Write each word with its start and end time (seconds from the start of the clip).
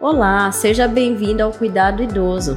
Olá, 0.00 0.52
seja 0.52 0.86
bem-vindo 0.86 1.42
ao 1.42 1.50
Cuidado 1.50 2.00
Idoso. 2.00 2.56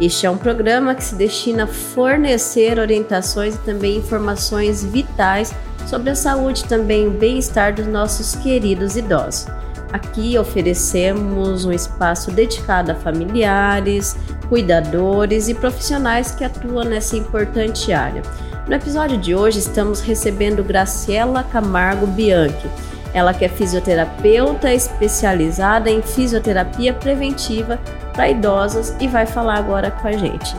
Este 0.00 0.24
é 0.24 0.30
um 0.30 0.38
programa 0.38 0.94
que 0.94 1.04
se 1.04 1.14
destina 1.14 1.64
a 1.64 1.66
fornecer 1.66 2.78
orientações 2.78 3.56
e 3.56 3.58
também 3.58 3.98
informações 3.98 4.82
vitais 4.82 5.54
sobre 5.86 6.08
a 6.08 6.14
saúde 6.14 6.64
e 6.64 6.66
também 6.66 7.06
o 7.06 7.10
bem-estar 7.10 7.74
dos 7.74 7.86
nossos 7.86 8.34
queridos 8.36 8.96
idosos. 8.96 9.48
Aqui 9.92 10.38
oferecemos 10.38 11.66
um 11.66 11.72
espaço 11.72 12.30
dedicado 12.30 12.92
a 12.92 12.94
familiares, 12.94 14.16
cuidadores 14.48 15.50
e 15.50 15.54
profissionais 15.54 16.30
que 16.30 16.42
atuam 16.42 16.84
nessa 16.84 17.18
importante 17.18 17.92
área. 17.92 18.22
No 18.66 18.74
episódio 18.74 19.18
de 19.18 19.34
hoje 19.34 19.58
estamos 19.58 20.00
recebendo 20.00 20.64
Graciela 20.64 21.42
Camargo 21.42 22.06
Bianchi. 22.06 22.87
Ela 23.14 23.32
que 23.32 23.44
é 23.44 23.48
fisioterapeuta 23.48 24.72
especializada 24.72 25.90
em 25.90 26.02
fisioterapia 26.02 26.92
preventiva 26.92 27.80
para 28.12 28.28
idosos 28.28 28.94
e 29.00 29.08
vai 29.08 29.26
falar 29.26 29.56
agora 29.56 29.90
com 29.90 30.08
a 30.08 30.12
gente. 30.12 30.54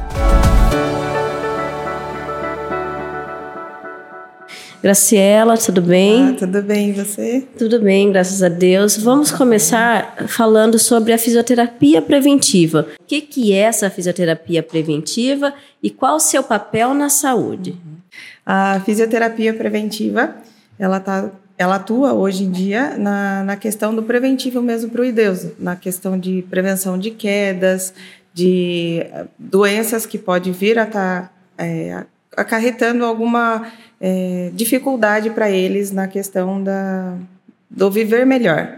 Graciela, 4.82 5.58
tudo 5.58 5.82
bem? 5.82 6.30
Ah, 6.30 6.36
tudo 6.40 6.62
bem, 6.64 6.90
e 6.90 6.94
você? 6.94 7.46
Tudo 7.58 7.82
bem, 7.82 8.14
graças 8.14 8.42
a 8.42 8.48
Deus. 8.48 8.96
Vamos 8.96 9.30
começar 9.30 10.16
falando 10.30 10.80
sobre 10.80 11.12
a 11.12 11.18
fisioterapia 11.18 12.02
preventiva. 12.02 12.88
O 12.98 13.04
que, 13.04 13.20
que 13.20 13.52
é 13.52 13.58
essa 13.58 13.90
fisioterapia 13.90 14.64
preventiva 14.64 15.54
e 15.84 15.90
qual 15.90 16.16
o 16.16 16.20
seu 16.20 16.42
papel 16.42 16.94
na 16.94 17.10
saúde? 17.10 17.76
A 18.46 18.82
fisioterapia 18.86 19.54
preventiva, 19.54 20.36
ela, 20.80 21.02
tá, 21.02 21.30
ela 21.60 21.76
atua 21.76 22.14
hoje 22.14 22.46
em 22.46 22.52
dia 22.52 22.98
na, 22.98 23.44
na 23.44 23.58
questão 23.58 23.94
do 23.94 24.02
preventivo 24.02 24.62
mesmo 24.62 24.90
para 24.90 25.02
o 25.02 25.06
idoso, 25.06 25.54
na 25.60 25.76
questão 25.76 26.18
de 26.18 26.42
prevenção 26.50 26.98
de 26.98 27.12
quedas, 27.12 27.94
de 28.34 29.06
doenças 29.38 30.06
que 30.06 30.18
pode 30.18 30.54
vir 30.54 30.80
a 30.80 30.86
estar 30.86 31.24
tá, 31.24 31.32
é, 31.58 32.06
acarretando 32.38 33.04
alguma 33.04 33.70
é, 34.00 34.52
dificuldade 34.54 35.32
para 35.32 35.52
eles 35.52 35.92
na 35.92 36.08
questão 36.08 36.64
da, 36.64 37.18
do 37.70 37.92
viver 37.92 38.26
melhor. 38.26 38.78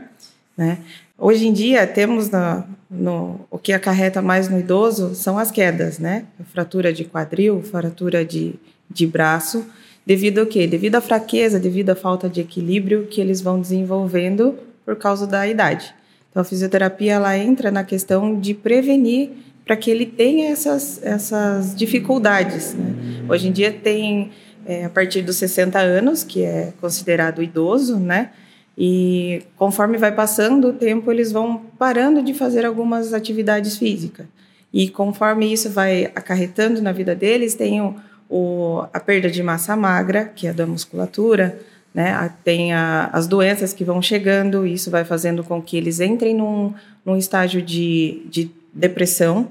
Né? 0.57 0.79
Hoje 1.19 1.47
em 1.47 1.53
dia, 1.53 1.85
temos 1.85 2.31
no, 2.31 2.63
no, 2.89 3.41
o 3.51 3.59
que 3.59 3.73
acarreta 3.73 4.23
mais 4.23 4.49
no 4.49 4.59
idoso 4.59 5.13
são 5.13 5.37
as 5.37 5.51
quedas, 5.51 5.99
né? 5.99 6.25
Fratura 6.51 6.91
de 6.91 7.05
quadril, 7.05 7.61
fratura 7.61 8.25
de, 8.25 8.55
de 8.89 9.05
braço, 9.05 9.67
devido 10.05 10.39
ao 10.39 10.45
quê? 10.45 10.67
Devido 10.67 10.95
à 10.95 11.01
fraqueza, 11.01 11.59
devido 11.59 11.91
à 11.91 11.95
falta 11.95 12.29
de 12.29 12.41
equilíbrio 12.41 13.07
que 13.07 13.21
eles 13.21 13.41
vão 13.41 13.59
desenvolvendo 13.59 14.55
por 14.85 14.95
causa 14.95 15.27
da 15.27 15.47
idade. 15.47 15.93
Então, 16.29 16.41
a 16.41 16.45
fisioterapia 16.45 17.13
ela 17.13 17.37
entra 17.37 17.69
na 17.71 17.83
questão 17.83 18.39
de 18.39 18.53
prevenir 18.53 19.29
para 19.65 19.75
que 19.75 19.91
ele 19.91 20.05
tenha 20.05 20.49
essas, 20.49 21.01
essas 21.03 21.75
dificuldades. 21.75 22.73
Né? 22.73 23.25
Hoje 23.29 23.47
em 23.47 23.51
dia 23.51 23.71
tem 23.71 24.31
é, 24.65 24.85
a 24.85 24.89
partir 24.89 25.21
dos 25.21 25.35
60 25.37 25.79
anos, 25.79 26.23
que 26.23 26.43
é 26.43 26.73
considerado 26.79 27.41
idoso, 27.41 27.97
né? 27.97 28.31
E 28.77 29.43
conforme 29.57 29.97
vai 29.97 30.11
passando 30.11 30.69
o 30.69 30.73
tempo, 30.73 31.11
eles 31.11 31.31
vão 31.31 31.61
parando 31.77 32.23
de 32.23 32.33
fazer 32.33 32.65
algumas 32.65 33.13
atividades 33.13 33.77
físicas. 33.77 34.25
E 34.73 34.87
conforme 34.87 35.51
isso 35.51 35.69
vai 35.69 36.05
acarretando 36.15 36.81
na 36.81 36.91
vida 36.91 37.13
deles, 37.13 37.53
tem 37.53 37.81
o, 37.81 37.95
o, 38.31 38.87
a 38.93 38.99
perda 38.99 39.29
de 39.29 39.43
massa 39.43 39.75
magra, 39.75 40.23
que 40.23 40.47
é 40.47 40.53
da 40.53 40.65
musculatura, 40.65 41.59
né? 41.93 42.31
Tem 42.45 42.71
a, 42.71 43.09
as 43.11 43.27
doenças 43.27 43.73
que 43.73 43.83
vão 43.83 44.01
chegando, 44.01 44.65
isso 44.65 44.89
vai 44.89 45.03
fazendo 45.03 45.43
com 45.43 45.61
que 45.61 45.75
eles 45.75 45.99
entrem 45.99 46.33
num, 46.33 46.73
num 47.05 47.17
estágio 47.17 47.61
de, 47.61 48.21
de 48.29 48.49
depressão. 48.73 49.49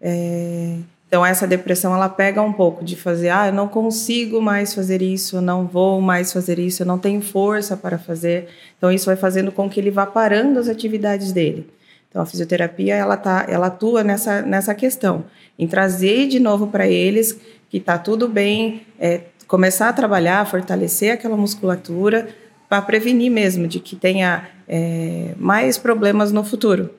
É, 0.00 0.76
então 1.08 1.26
essa 1.26 1.46
depressão 1.46 1.94
ela 1.94 2.08
pega 2.08 2.40
um 2.40 2.52
pouco 2.52 2.84
de 2.84 2.94
fazer, 2.94 3.30
ah, 3.30 3.48
eu 3.48 3.52
não 3.52 3.66
consigo 3.66 4.40
mais 4.40 4.72
fazer 4.72 5.02
isso, 5.02 5.36
eu 5.36 5.42
não 5.42 5.66
vou 5.66 6.00
mais 6.00 6.32
fazer 6.32 6.58
isso, 6.60 6.82
eu 6.82 6.86
não 6.86 6.98
tenho 6.98 7.20
força 7.20 7.76
para 7.76 7.98
fazer. 7.98 8.48
Então 8.78 8.90
isso 8.90 9.06
vai 9.06 9.16
fazendo 9.16 9.50
com 9.50 9.68
que 9.68 9.80
ele 9.80 9.90
vá 9.90 10.06
parando 10.06 10.60
as 10.60 10.68
atividades 10.68 11.32
dele. 11.32 11.68
Então 12.08 12.22
a 12.22 12.26
fisioterapia 12.26 12.94
ela 12.94 13.16
tá, 13.16 13.44
ela 13.48 13.66
atua 13.66 14.04
nessa 14.04 14.42
nessa 14.42 14.74
questão, 14.74 15.24
em 15.58 15.66
trazer 15.66 16.28
de 16.28 16.38
novo 16.38 16.68
para 16.68 16.86
eles 16.86 17.38
que 17.72 17.78
está 17.78 17.96
tudo 17.96 18.28
bem, 18.28 18.82
é, 19.00 19.22
começar 19.48 19.88
a 19.88 19.92
trabalhar, 19.94 20.46
fortalecer 20.46 21.10
aquela 21.10 21.38
musculatura 21.38 22.28
para 22.68 22.82
prevenir 22.82 23.32
mesmo 23.32 23.66
de 23.66 23.80
que 23.80 23.96
tenha 23.96 24.46
é, 24.68 25.30
mais 25.38 25.78
problemas 25.78 26.30
no 26.30 26.44
futuro, 26.44 26.90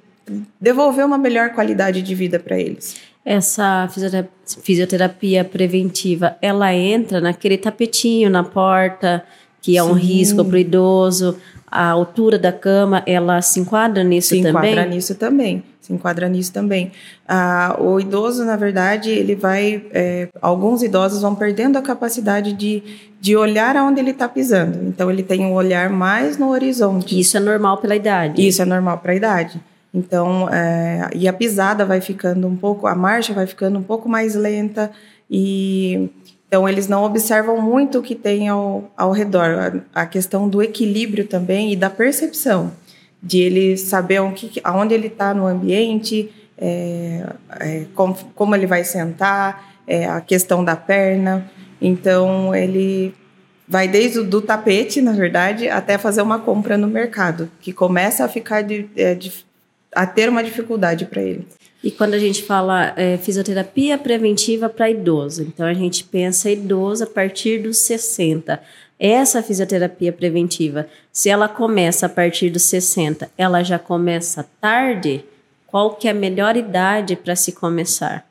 devolver 0.59 1.05
uma 1.05 1.17
melhor 1.19 1.51
qualidade 1.51 2.01
de 2.01 2.15
vida 2.15 2.39
para 2.39 2.59
eles 2.59 2.95
essa 3.25 3.89
fisioterapia 4.63 5.45
preventiva, 5.45 6.35
ela 6.41 6.73
entra 6.73 7.21
naquele 7.21 7.57
tapetinho 7.57 8.29
na 8.29 8.43
porta, 8.43 9.23
que 9.61 9.77
é 9.77 9.81
Sim. 9.81 9.89
um 9.89 9.93
risco 9.93 10.43
para 10.43 10.55
o 10.55 10.59
idoso, 10.59 11.37
a 11.65 11.87
altura 11.87 12.37
da 12.37 12.51
cama, 12.51 13.01
ela 13.05 13.41
se 13.41 13.61
enquadra 13.61 14.03
nisso 14.03 14.29
se 14.29 14.41
também? 14.41 14.51
Se 14.51 14.67
enquadra 14.71 14.85
nisso 14.85 15.15
também, 15.15 15.63
se 15.83 15.91
enquadra 15.91 16.29
nisso 16.29 16.53
também. 16.53 16.93
Ah, 17.27 17.75
o 17.77 17.99
idoso, 17.99 18.45
na 18.45 18.55
verdade, 18.55 19.09
ele 19.09 19.35
vai, 19.35 19.85
é, 19.91 20.29
alguns 20.41 20.81
idosos 20.81 21.21
vão 21.21 21.35
perdendo 21.35 21.77
a 21.77 21.81
capacidade 21.81 22.53
de, 22.53 22.81
de 23.19 23.35
olhar 23.35 23.75
aonde 23.75 23.99
ele 23.99 24.11
está 24.11 24.29
pisando, 24.29 24.79
então 24.87 25.11
ele 25.11 25.21
tem 25.21 25.45
um 25.45 25.53
olhar 25.53 25.89
mais 25.89 26.37
no 26.37 26.49
horizonte. 26.49 27.19
Isso 27.19 27.35
é 27.35 27.39
normal 27.41 27.79
pela 27.79 27.97
idade? 27.97 28.47
Isso 28.47 28.61
é 28.61 28.65
normal 28.65 28.99
para 28.99 29.11
a 29.11 29.15
idade. 29.15 29.61
Então, 29.93 30.47
é, 30.49 31.09
e 31.13 31.27
a 31.27 31.33
pisada 31.33 31.85
vai 31.85 31.99
ficando 31.99 32.47
um 32.47 32.55
pouco, 32.55 32.87
a 32.87 32.95
marcha 32.95 33.33
vai 33.33 33.45
ficando 33.45 33.77
um 33.77 33.83
pouco 33.83 34.07
mais 34.07 34.35
lenta 34.35 34.89
e 35.29 36.09
então 36.47 36.69
eles 36.69 36.87
não 36.87 37.03
observam 37.03 37.59
muito 37.59 37.97
o 37.97 38.01
que 38.03 38.13
tem 38.13 38.47
ao, 38.47 38.89
ao 38.95 39.11
redor, 39.11 39.83
a, 39.93 40.03
a 40.03 40.05
questão 40.05 40.47
do 40.47 40.61
equilíbrio 40.61 41.27
também 41.27 41.73
e 41.73 41.75
da 41.75 41.89
percepção 41.89 42.71
de 43.23 43.39
ele 43.39 43.77
saber 43.77 44.19
onde, 44.19 44.51
aonde 44.63 44.93
ele 44.93 45.07
está 45.07 45.33
no 45.33 45.47
ambiente, 45.47 46.29
é, 46.57 47.25
é, 47.59 47.85
como, 47.95 48.13
como, 48.35 48.53
ele 48.53 48.67
vai 48.67 48.83
sentar, 48.83 49.73
é, 49.87 50.05
a 50.05 50.19
questão 50.19 50.63
da 50.63 50.75
perna. 50.75 51.49
Então 51.81 52.53
ele 52.53 53.15
vai 53.65 53.87
desde 53.87 54.19
o 54.19 54.23
do 54.25 54.41
tapete, 54.41 55.01
na 55.01 55.13
verdade, 55.13 55.69
até 55.69 55.97
fazer 55.97 56.21
uma 56.21 56.39
compra 56.39 56.77
no 56.77 56.87
mercado, 56.87 57.49
que 57.61 57.71
começa 57.71 58.25
a 58.25 58.27
ficar 58.27 58.61
de, 58.61 58.89
é, 58.95 59.15
de, 59.15 59.31
a 59.95 60.05
ter 60.05 60.27
uma 60.27 60.43
dificuldade 60.43 61.05
para 61.05 61.21
ele. 61.21 61.47
E 61.83 61.91
quando 61.91 62.13
a 62.13 62.19
gente 62.19 62.43
fala 62.43 62.93
é, 62.95 63.17
fisioterapia 63.17 63.97
preventiva 63.97 64.69
para 64.69 64.89
idoso, 64.89 65.43
então 65.43 65.65
a 65.65 65.73
gente 65.73 66.03
pensa 66.03 66.49
idoso 66.49 67.03
a 67.03 67.07
partir 67.07 67.61
dos 67.61 67.77
60. 67.77 68.61
Essa 68.99 69.43
fisioterapia 69.43 70.13
preventiva, 70.13 70.87
se 71.11 71.29
ela 71.29 71.49
começa 71.49 72.05
a 72.05 72.09
partir 72.09 72.49
dos 72.49 72.63
60, 72.63 73.29
ela 73.37 73.63
já 73.63 73.77
começa 73.77 74.47
tarde? 74.61 75.25
Qual 75.67 75.95
que 75.95 76.07
é 76.07 76.11
a 76.11 76.13
melhor 76.13 76.55
idade 76.55 77.15
para 77.15 77.35
se 77.35 77.51
começar? 77.51 78.25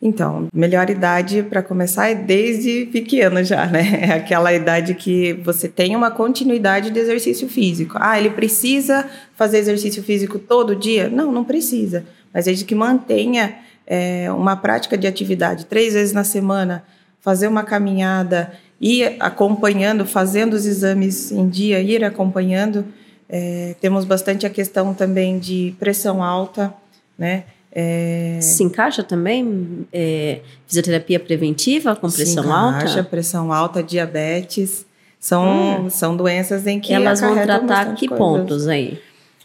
Então, 0.00 0.48
melhor 0.52 0.90
idade 0.90 1.42
para 1.42 1.62
começar 1.62 2.08
é 2.08 2.14
desde 2.14 2.86
pequeno 2.86 3.44
já, 3.44 3.66
né? 3.66 4.00
É 4.02 4.12
aquela 4.12 4.52
idade 4.52 4.94
que 4.94 5.32
você 5.34 5.68
tem 5.68 5.94
uma 5.94 6.10
continuidade 6.10 6.90
de 6.90 6.98
exercício 6.98 7.48
físico. 7.48 7.96
Ah, 8.00 8.18
ele 8.18 8.30
precisa 8.30 9.08
fazer 9.36 9.58
exercício 9.58 10.02
físico 10.02 10.38
todo 10.38 10.74
dia? 10.74 11.08
Não, 11.08 11.30
não 11.30 11.44
precisa. 11.44 12.04
Mas 12.32 12.46
desde 12.46 12.64
que 12.64 12.74
mantenha 12.74 13.56
é, 13.86 14.30
uma 14.32 14.56
prática 14.56 14.96
de 14.96 15.06
atividade 15.06 15.66
três 15.66 15.94
vezes 15.94 16.12
na 16.12 16.24
semana, 16.24 16.84
fazer 17.20 17.46
uma 17.46 17.62
caminhada, 17.62 18.52
ir 18.82 19.14
acompanhando, 19.20 20.04
fazendo 20.04 20.54
os 20.54 20.66
exames 20.66 21.30
em 21.30 21.48
dia, 21.48 21.80
ir 21.80 22.02
acompanhando. 22.02 22.84
É, 23.28 23.76
temos 23.80 24.04
bastante 24.04 24.44
a 24.44 24.50
questão 24.50 24.92
também 24.92 25.38
de 25.38 25.74
pressão 25.78 26.20
alta, 26.22 26.74
né? 27.16 27.44
É... 27.74 28.38
Se 28.42 28.62
encaixa 28.62 29.02
também 29.02 29.86
é, 29.90 30.40
fisioterapia 30.66 31.18
preventiva 31.18 31.96
com 31.96 32.10
pressão 32.10 32.42
Se 32.42 32.48
encaixa, 32.48 32.98
alta? 32.98 33.04
pressão 33.04 33.52
alta, 33.52 33.82
diabetes. 33.82 34.84
São, 35.18 35.84
hum. 35.84 35.88
são 35.88 36.16
doenças 36.16 36.66
em 36.66 36.80
que 36.80 36.92
elas 36.92 37.20
vão 37.20 37.34
tratar 37.34 37.94
que 37.94 38.08
coisas. 38.08 38.18
pontos 38.18 38.66
aí? 38.66 39.00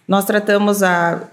Nós 0.07 0.25
tratamos 0.25 0.81
a, 0.81 1.29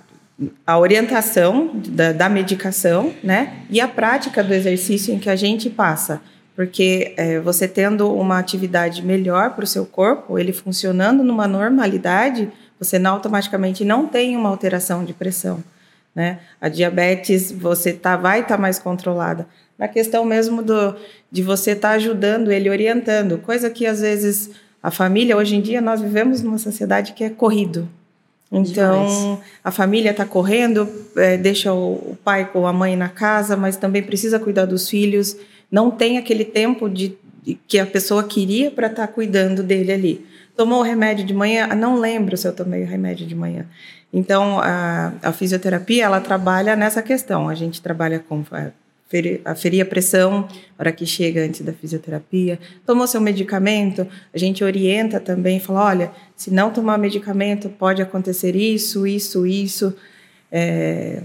a 0.67 0.79
orientação 0.79 1.71
da, 1.75 2.13
da, 2.13 2.29
medicação, 2.29 3.11
né? 3.25 3.61
E 3.71 3.81
a 3.81 3.89
prática 3.89 4.45
do 4.45 4.53
exercício 4.53 5.15
em 5.15 5.19
que 5.19 5.31
a 5.31 5.37
gente 5.37 5.71
passa. 5.71 6.21
Porque 6.55 7.15
é, 7.17 7.41
você 7.41 7.67
tendo 7.67 8.13
uma 8.13 8.39
atividade 8.39 9.05
melhor 9.05 9.51
para 9.51 9.65
o 9.65 9.67
seu 9.67 9.85
corpo, 9.85 10.39
ele 10.39 10.53
funcionando 10.53 11.25
numa 11.25 11.49
normalidade, 11.49 12.51
você 12.79 12.99
não, 12.99 13.15
automaticamente 13.15 13.85
não 13.85 14.07
tem 14.07 14.37
uma 14.37 14.49
alteração 14.49 15.05
de 15.05 15.13
pressão. 15.13 15.63
Né? 16.15 16.39
A 16.61 16.69
diabetes 16.69 17.51
você 17.51 17.93
tá, 17.93 18.17
vai 18.17 18.41
estar 18.41 18.57
tá 18.57 18.61
mais 18.61 18.79
controlada. 18.79 19.49
Na 19.77 19.89
questão 19.89 20.25
mesmo 20.25 20.63
do, 20.63 20.95
de 21.31 21.43
você 21.43 21.73
estar 21.73 21.89
tá 21.89 21.95
ajudando 21.95 22.53
ele, 22.53 22.71
orientando, 22.71 23.39
coisa 23.39 23.69
que 23.69 23.85
às 23.85 24.01
vezes 24.01 24.51
a 24.81 24.91
família, 24.91 25.37
hoje 25.37 25.57
em 25.57 25.61
dia, 25.61 25.81
nós 25.81 26.01
vivemos 26.01 26.43
numa 26.43 26.59
sociedade 26.59 27.15
que 27.15 27.25
é 27.25 27.31
corrido. 27.31 27.89
Então, 28.53 29.41
a 29.65 29.71
família 29.71 30.11
está 30.11 30.25
correndo, 30.25 30.89
é, 31.17 31.37
deixa 31.37 31.73
o, 31.73 31.95
o 31.95 32.19
pai 32.23 32.49
ou 32.55 32.67
a 32.67 32.73
mãe 32.73 32.95
na 32.95 33.09
casa, 33.09 33.57
mas 33.57 33.77
também 33.77 34.03
precisa 34.03 34.39
cuidar 34.39 34.67
dos 34.67 34.89
filhos. 34.89 35.37
Não 35.71 35.91
tem 35.91 36.19
aquele 36.19 36.45
tempo 36.45 36.89
de, 36.89 37.17
de 37.43 37.59
que 37.67 37.79
a 37.79 37.87
pessoa 37.87 38.25
queria 38.25 38.71
para 38.71 38.87
estar 38.87 39.07
cuidando 39.09 39.63
dele 39.63 39.93
ali. 39.93 40.27
Tomou 40.57 40.81
o 40.81 40.83
remédio 40.83 41.25
de 41.25 41.35
manhã? 41.35 41.69
Ah, 41.71 41.75
Não 41.75 41.99
lembro 41.99 42.37
se 42.37 42.47
eu 42.47 42.53
tomei 42.53 42.83
o 42.83 42.87
remédio 42.87 43.27
de 43.27 43.35
manhã. 43.35 43.67
Então, 44.13 44.61
a, 44.61 45.13
a 45.23 45.33
fisioterapia, 45.33 46.05
ela 46.05 46.21
trabalha 46.21 46.77
nessa 46.77 47.03
questão. 47.03 47.49
A 47.49 47.55
gente 47.55 47.83
trabalha 47.83 48.21
com 48.21 48.45
aferir 49.45 49.83
a 49.83 49.85
pressão, 49.85 50.49
hora 50.79 50.91
que 50.91 51.05
chega 51.05 51.45
antes 51.45 51.61
da 51.61 51.73
fisioterapia. 51.73 52.59
Tomou 52.87 53.07
seu 53.07 53.21
medicamento, 53.21 54.07
a 54.33 54.39
gente 54.39 54.65
orienta 54.65 55.21
também, 55.21 55.61
fala, 55.61 55.85
olha, 55.85 56.13
se 56.37 56.53
não 56.53 56.71
tomar 56.71 56.99
medicamento, 56.99 57.69
pode 57.69 58.03
acontecer 58.03 58.57
isso, 58.57 59.07
isso, 59.07 59.47
isso. 59.47 59.95
É, 60.51 61.23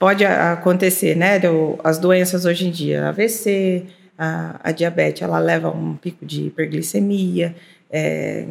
pode 0.00 0.24
acontecer, 0.24 1.14
né? 1.14 1.38
do- 1.38 1.78
as 1.84 1.98
doenças 1.98 2.44
hoje 2.44 2.66
em 2.66 2.70
dia, 2.72 3.08
AVC, 3.10 3.84
a, 4.18 4.58
a 4.64 4.72
diabetes, 4.72 5.22
ela 5.22 5.38
leva 5.38 5.68
a 5.68 5.70
um 5.70 5.94
pico 5.94 6.24
de 6.26 6.46
hiperglicemia. 6.46 7.54
é, 7.92 8.46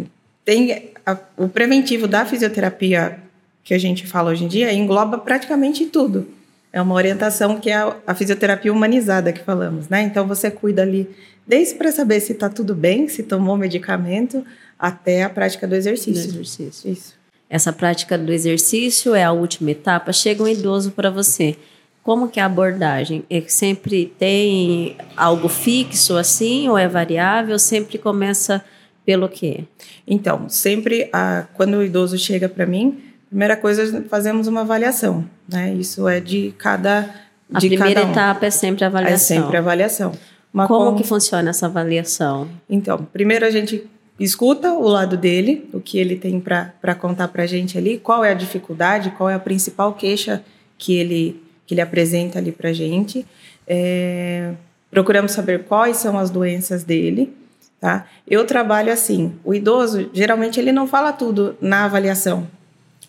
tem 0.46 0.92
a- 1.06 1.18
o 1.38 1.48
preventivo 1.50 2.08
da 2.08 2.26
fisioterapia 2.26 3.18
que 3.64 3.74
a 3.74 3.78
gente 3.78 4.06
fala 4.08 4.32
hoje 4.32 4.44
em 4.46 4.48
dia 4.48 4.72
engloba 4.74 5.18
praticamente 5.18 5.86
tudo. 5.86 6.28
É 6.74 6.82
uma 6.82 6.94
orientação 6.96 7.60
que 7.60 7.70
é 7.70 7.76
a, 7.76 7.96
a 8.06 8.14
fisioterapia 8.16 8.72
humanizada 8.72 9.32
que 9.34 9.42
falamos, 9.44 9.88
né? 9.90 10.02
Então 10.04 10.28
você 10.28 10.52
cuida 10.52 10.82
ali 10.82 11.10
desde 11.48 11.76
para 11.76 11.92
saber 11.92 12.20
se 12.20 12.34
está 12.34 12.48
tudo 12.50 12.76
bem, 12.76 13.08
se 13.08 13.24
tomou 13.24 13.58
medicamento, 13.58 14.46
até 14.78 15.24
a 15.24 15.30
prática 15.30 15.66
do 15.66 15.72
Do 15.72 15.76
exercício. 15.78 16.30
exercício. 16.30 16.92
Isso. 16.92 17.14
Essa 17.50 17.74
prática 17.74 18.18
do 18.18 18.32
exercício 18.32 19.16
é 19.16 19.24
a 19.24 19.32
última 19.32 19.72
etapa. 19.72 20.14
Chega 20.14 20.44
um 20.44 20.48
idoso 20.48 20.92
para 20.92 21.10
você. 21.10 21.56
Como 22.04 22.28
que 22.30 22.40
é 22.40 22.44
a 22.44 22.46
abordagem? 22.46 23.24
É 23.30 23.42
que 23.42 23.52
sempre 23.52 24.14
tem 24.18 24.96
algo 25.18 25.50
fixo 25.50 26.16
assim 26.16 26.70
ou 26.70 26.78
é 26.78 26.88
variável? 26.88 27.58
Sempre 27.60 27.98
começa 27.98 28.64
pelo 29.06 29.28
quê? 29.28 29.64
Então, 30.08 30.48
sempre 30.48 31.10
a, 31.12 31.46
quando 31.56 31.76
o 31.78 31.84
idoso 31.84 32.18
chega 32.18 32.48
para 32.48 32.66
mim, 32.66 33.00
primeira 33.28 33.58
coisa 33.58 34.04
fazemos 34.10 34.48
uma 34.48 34.62
avaliação, 34.62 35.26
né? 35.48 35.74
Isso 35.74 36.08
é 36.08 36.20
de 36.20 36.54
cada 36.58 37.10
A 37.54 37.60
de 37.60 37.68
primeira 37.68 38.02
cada 38.02 38.08
um. 38.08 38.12
etapa 38.12 38.46
é 38.46 38.50
sempre 38.52 38.84
a 38.84 38.88
avaliação. 38.88 39.38
É 39.38 39.42
sempre 39.42 39.58
avaliação. 39.58 40.12
Uma 40.54 40.68
Como 40.68 40.92
com- 40.92 40.98
que 40.98 41.04
funciona 41.04 41.50
essa 41.50 41.66
avaliação? 41.68 42.48
Então, 42.70 43.08
primeiro 43.12 43.46
a 43.46 43.52
gente 43.52 43.84
escuta 44.20 44.74
o 44.74 44.88
lado 44.88 45.16
dele, 45.16 45.70
o 45.74 45.80
que 45.80 45.98
ele 45.98 46.16
tem 46.16 46.40
para 46.40 46.96
contar 46.96 47.28
para 47.30 47.44
a 47.44 47.48
gente 47.48 47.78
ali, 47.78 47.98
qual 47.98 48.24
é 48.24 48.32
a 48.32 48.34
dificuldade, 48.36 49.12
qual 49.12 49.30
é 49.30 49.34
a 49.34 49.40
principal 49.40 49.94
queixa 49.94 50.44
que 50.78 50.94
ele, 50.96 51.42
que 51.66 51.74
ele 51.74 51.82
apresenta 51.82 52.40
ali 52.40 52.52
para 52.52 52.70
a 52.70 52.74
gente. 52.74 53.26
É, 53.68 54.52
procuramos 54.92 55.32
saber 55.32 55.64
quais 55.64 55.98
são 55.98 56.18
as 56.18 56.30
doenças 56.30 56.84
dele. 56.84 57.34
Tá? 57.80 58.06
Eu 58.28 58.46
trabalho 58.46 58.92
assim, 58.92 59.34
o 59.42 59.54
idoso, 59.54 60.10
geralmente 60.14 60.60
ele 60.60 60.72
não 60.74 60.86
fala 60.86 61.14
tudo 61.14 61.56
na 61.62 61.86
avaliação. 61.86 62.46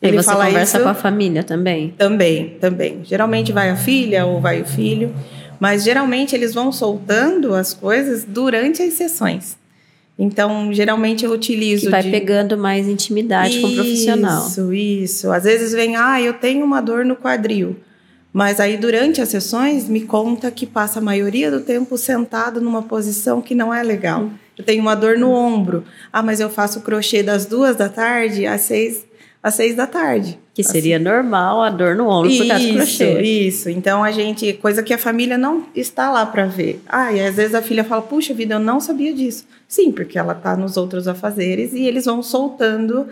Ele 0.00 0.16
você 0.16 0.30
fala 0.30 0.46
conversa 0.46 0.76
isso- 0.78 0.84
com 0.84 0.90
a 0.90 0.94
família 0.94 1.42
também? 1.42 1.90
também, 1.98 2.50
também. 2.60 3.00
Geralmente 3.04 3.50
vai 3.52 3.68
a 3.68 3.76
filha 3.76 4.24
ou 4.24 4.40
vai 4.40 4.62
o 4.62 4.64
filho, 4.64 5.12
mas 5.58 5.82
geralmente 5.82 6.34
eles 6.36 6.54
vão 6.54 6.70
soltando 6.70 7.52
as 7.52 7.74
coisas 7.74 8.24
durante 8.24 8.80
as 8.80 8.94
sessões. 8.94 9.58
Então, 10.18 10.72
geralmente 10.72 11.24
eu 11.24 11.32
utilizo 11.32 11.84
Que 11.84 11.90
vai 11.90 12.02
de... 12.02 12.10
pegando 12.10 12.56
mais 12.56 12.86
intimidade 12.86 13.60
com 13.60 13.68
o 13.68 13.74
profissional. 13.74 14.46
Isso, 14.46 14.74
isso. 14.74 15.32
Às 15.32 15.44
vezes 15.44 15.72
vem, 15.72 15.96
ah, 15.96 16.20
eu 16.20 16.34
tenho 16.34 16.64
uma 16.64 16.80
dor 16.80 17.04
no 17.04 17.16
quadril. 17.16 17.76
Mas 18.32 18.60
aí, 18.60 18.76
durante 18.76 19.20
as 19.20 19.28
sessões, 19.28 19.88
me 19.88 20.02
conta 20.02 20.50
que 20.50 20.66
passa 20.66 21.00
a 21.00 21.02
maioria 21.02 21.50
do 21.50 21.60
tempo 21.60 21.96
sentado 21.96 22.60
numa 22.60 22.82
posição 22.82 23.42
que 23.42 23.54
não 23.54 23.74
é 23.74 23.82
legal. 23.82 24.22
Hum. 24.22 24.30
Eu 24.56 24.64
tenho 24.64 24.82
uma 24.82 24.94
dor 24.94 25.16
no 25.16 25.32
ombro. 25.32 25.84
Ah, 26.12 26.22
mas 26.22 26.38
eu 26.38 26.50
faço 26.50 26.82
crochê 26.82 27.22
das 27.22 27.46
duas 27.46 27.76
da 27.76 27.88
tarde 27.88 28.46
às 28.46 28.60
seis, 28.60 29.04
às 29.42 29.54
seis 29.54 29.74
da 29.74 29.86
tarde. 29.86 30.38
Que 30.52 30.62
seria 30.62 30.98
normal 30.98 31.62
a 31.62 31.70
dor 31.70 31.96
no 31.96 32.08
ombro 32.08 32.30
por 32.36 32.46
causa 32.46 32.64
do 32.64 32.68
Isso, 32.68 32.76
crochê. 32.98 33.22
isso. 33.22 33.70
Então 33.70 34.04
a 34.04 34.10
gente, 34.10 34.52
coisa 34.54 34.82
que 34.82 34.92
a 34.92 34.98
família 34.98 35.38
não 35.38 35.66
está 35.74 36.10
lá 36.10 36.26
para 36.26 36.44
ver. 36.46 36.82
Ah, 36.86 37.12
e 37.12 37.20
às 37.20 37.34
vezes 37.36 37.54
a 37.54 37.62
filha 37.62 37.82
fala: 37.84 38.02
"Puxa 38.02 38.34
vida, 38.34 38.56
eu 38.56 38.60
não 38.60 38.80
sabia 38.80 39.14
disso". 39.14 39.46
Sim, 39.66 39.90
porque 39.92 40.18
ela 40.18 40.32
está 40.34 40.56
nos 40.56 40.76
outros 40.76 41.08
afazeres 41.08 41.72
e 41.72 41.84
eles 41.84 42.04
vão 42.04 42.22
soltando 42.22 43.06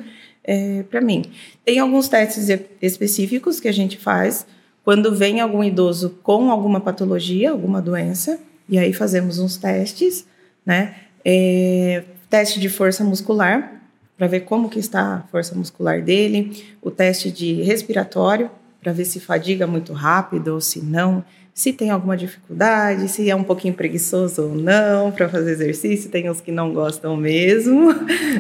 para 0.91 1.01
mim. 1.01 1.25
Tem 1.65 1.79
alguns 1.79 2.09
testes 2.09 2.49
específicos 2.81 3.61
que 3.61 3.69
a 3.69 3.73
gente 3.73 3.99
faz 3.99 4.47
quando 4.83 5.15
vem 5.15 5.41
algum 5.41 5.63
idoso 5.63 6.19
com 6.23 6.51
alguma 6.51 6.81
patologia, 6.81 7.51
alguma 7.51 7.83
doença, 7.83 8.41
e 8.67 8.79
aí 8.79 8.95
fazemos 8.95 9.39
uns 9.39 9.59
testes, 9.59 10.27
né? 10.65 10.95
É, 11.23 12.05
teste 12.31 12.59
de 12.59 12.71
força 12.71 13.05
muscular 13.05 13.78
para 14.19 14.27
ver 14.27 14.41
como 14.41 14.69
que 14.69 14.81
está 14.81 15.15
a 15.15 15.21
força 15.31 15.55
muscular 15.55 16.03
dele, 16.03 16.65
o 16.83 16.91
teste 16.91 17.31
de 17.31 17.63
respiratório 17.63 18.51
para 18.83 18.93
ver 18.93 19.05
se 19.05 19.21
fadiga 19.21 19.67
muito 19.67 19.93
rápido 19.93 20.55
ou 20.55 20.61
se 20.61 20.81
não, 20.81 21.25
se 21.55 21.73
tem 21.73 21.91
alguma 21.91 22.17
dificuldade, 22.17 23.09
se 23.09 23.29
é 23.31 23.35
um 23.35 23.43
pouquinho 23.43 23.75
preguiçoso 23.75 24.43
ou 24.43 24.55
não 24.55 25.11
para 25.11 25.29
fazer 25.29 25.53
exercício, 25.53 26.11
tem 26.11 26.29
uns 26.29 26.41
que 26.41 26.53
não 26.53 26.73
gostam 26.73 27.17
mesmo. 27.17 27.91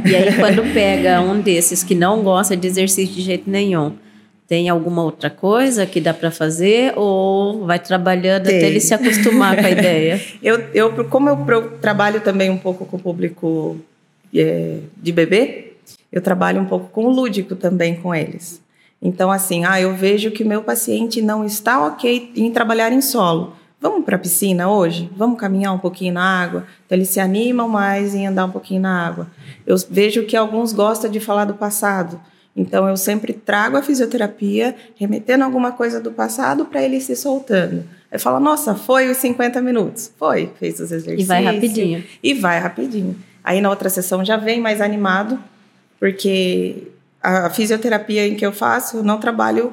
E 0.05 0.15
aí, 0.15 0.37
quando 0.37 0.63
pega 0.73 1.21
um 1.21 1.41
desses 1.41 1.83
que 1.83 1.95
não 1.95 2.23
gosta 2.23 2.57
de 2.57 2.67
exercício 2.67 3.15
de 3.15 3.23
jeito 3.23 3.51
nenhum, 3.51 3.95
tem 4.47 4.69
alguma 4.69 5.03
outra 5.03 5.29
coisa 5.29 5.85
que 5.85 6.01
dá 6.01 6.15
para 6.15 6.31
fazer 6.31 6.93
ou 6.97 7.67
vai 7.67 7.79
trabalhando 7.79 8.45
Tem. 8.45 8.57
até 8.57 8.67
ele 8.69 8.81
se 8.81 8.95
acostumar 8.95 9.57
com 9.57 9.67
a 9.67 9.71
ideia? 9.71 10.21
Eu, 10.43 10.61
eu 10.73 11.05
como 11.07 11.29
eu 11.29 11.79
trabalho 11.81 12.21
também 12.21 12.49
um 12.49 12.57
pouco 12.57 12.87
com 12.87 12.97
o 12.97 13.01
público 13.01 13.77
é, 14.35 14.79
de 14.97 15.13
bebê, 15.13 15.68
eu 16.13 16.21
trabalho 16.21 16.61
um 16.61 16.67
pouco 16.67 16.89
com 16.89 17.05
o 17.05 17.11
lúdico 17.11 17.55
também 17.55 17.97
com 17.97 18.15
eles. 18.15 18.63
Então, 19.01 19.31
assim, 19.31 19.65
ah, 19.65 19.81
eu 19.81 19.95
vejo 19.95 20.31
que 20.31 20.43
o 20.43 20.47
meu 20.47 20.63
paciente 20.63 21.23
não 21.23 21.45
está 21.45 21.87
ok 21.87 22.33
em 22.37 22.51
trabalhar 22.51 22.93
em 22.93 23.01
solo. 23.01 23.53
Vamos 23.81 24.05
para 24.05 24.17
a 24.17 24.19
piscina 24.19 24.69
hoje? 24.69 25.09
Vamos 25.17 25.39
caminhar 25.39 25.73
um 25.73 25.79
pouquinho 25.79 26.15
na 26.15 26.43
água? 26.43 26.67
Então, 26.85 26.99
eles 26.99 27.09
se 27.09 27.21
animam 27.21 27.69
mais 27.69 28.13
em 28.13 28.27
andar 28.27 28.47
um 28.47 28.51
pouquinho 28.51 28.83
na 28.83 29.07
água. 29.07 29.29
Eu 29.65 29.77
vejo 29.89 30.25
que 30.25 30.37
alguns 30.37 30.73
gostam 30.73 31.09
de 31.09 31.21
falar 31.21 31.45
do 31.45 31.55
passado. 31.55 32.21
Então, 32.57 32.89
eu 32.89 32.97
sempre 32.97 33.33
trago 33.33 33.77
a 33.77 33.83
fisioterapia, 33.83 34.75
remetendo 34.97 35.45
alguma 35.45 35.71
coisa 35.71 36.01
do 36.01 36.11
passado 36.11 36.65
para 36.65 36.83
ele 36.83 37.01
se 37.01 37.15
soltando. 37.15 37.85
Aí 38.11 38.19
fala, 38.19 38.41
nossa, 38.41 38.75
foi 38.75 39.09
os 39.09 39.19
50 39.19 39.61
minutos. 39.61 40.11
Foi, 40.19 40.51
fez 40.59 40.81
os 40.81 40.91
exercícios. 40.91 41.23
E 41.23 41.25
vai 41.25 41.45
rapidinho. 41.45 42.05
E 42.21 42.35
vai 42.35 42.59
rapidinho. 42.59 43.17
Aí 43.45 43.61
na 43.61 43.71
outra 43.71 43.89
sessão 43.89 44.25
já 44.25 44.37
vem 44.37 44.61
mais 44.61 44.81
animado, 44.81 45.39
porque 45.99 46.89
a 47.23 47.51
fisioterapia 47.51 48.27
em 48.27 48.35
que 48.35 48.47
eu 48.47 48.53
faço, 48.53 48.99
eu 48.99 49.03
não 49.03 49.19
trabalho 49.19 49.73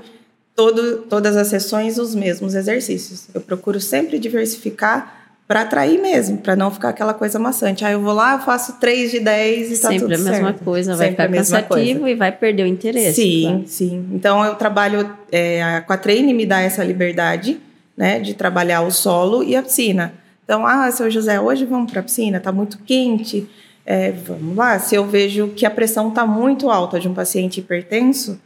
todo, 0.55 0.99
todas 1.09 1.35
as 1.35 1.47
sessões 1.47 1.97
os 1.97 2.15
mesmos 2.15 2.55
exercícios. 2.55 3.27
Eu 3.33 3.41
procuro 3.41 3.79
sempre 3.79 4.17
diversificar 4.17 5.25
para 5.47 5.61
atrair 5.61 6.01
mesmo, 6.01 6.39
para 6.39 6.55
não 6.55 6.71
ficar 6.71 6.89
aquela 6.89 7.13
coisa 7.13 7.37
maçante. 7.37 7.85
Aí 7.85 7.93
eu 7.93 8.01
vou 8.01 8.13
lá, 8.13 8.33
eu 8.33 8.39
faço 8.39 8.79
3 8.79 9.11
de 9.11 9.19
10 9.19 9.67
e 9.67 9.81
tá 9.81 9.89
Sempre 9.89 9.99
tudo 9.99 10.13
a 10.15 10.17
mesma 10.17 10.47
certo. 10.47 10.63
coisa, 10.63 10.95
vai 10.95 11.09
Sempre 11.09 11.25
ficar 11.27 11.37
cansativo 11.37 11.99
coisa. 11.99 12.09
e 12.09 12.15
vai 12.15 12.31
perder 12.31 12.63
o 12.63 12.67
interesse. 12.67 13.21
Sim, 13.21 13.41
claro. 13.43 13.63
sim. 13.67 14.09
Então 14.11 14.43
eu 14.43 14.55
trabalho 14.55 15.07
é, 15.31 15.61
a 15.87 15.97
treine 15.97 16.33
me 16.33 16.47
dá 16.47 16.61
essa 16.61 16.83
liberdade, 16.83 17.59
né, 17.95 18.19
de 18.19 18.33
trabalhar 18.33 18.81
o 18.81 18.91
solo 18.91 19.43
e 19.43 19.55
a 19.55 19.61
piscina. 19.61 20.13
Então, 20.43 20.65
ah, 20.65 20.89
seu 20.91 21.09
José, 21.09 21.39
hoje 21.39 21.65
vamos 21.65 21.91
para 21.91 22.01
a 22.01 22.03
piscina, 22.03 22.39
tá 22.39 22.51
muito 22.51 22.77
quente, 22.79 23.47
é, 23.85 24.11
vamos 24.11 24.55
lá. 24.55 24.79
Se 24.79 24.95
eu 24.95 25.05
vejo 25.05 25.49
que 25.49 25.65
a 25.65 25.69
pressão 25.71 26.09
tá 26.11 26.25
muito 26.25 26.69
alta 26.69 26.99
de 26.99 27.07
um 27.07 27.13
paciente 27.13 27.59
hipertenso, 27.59 28.39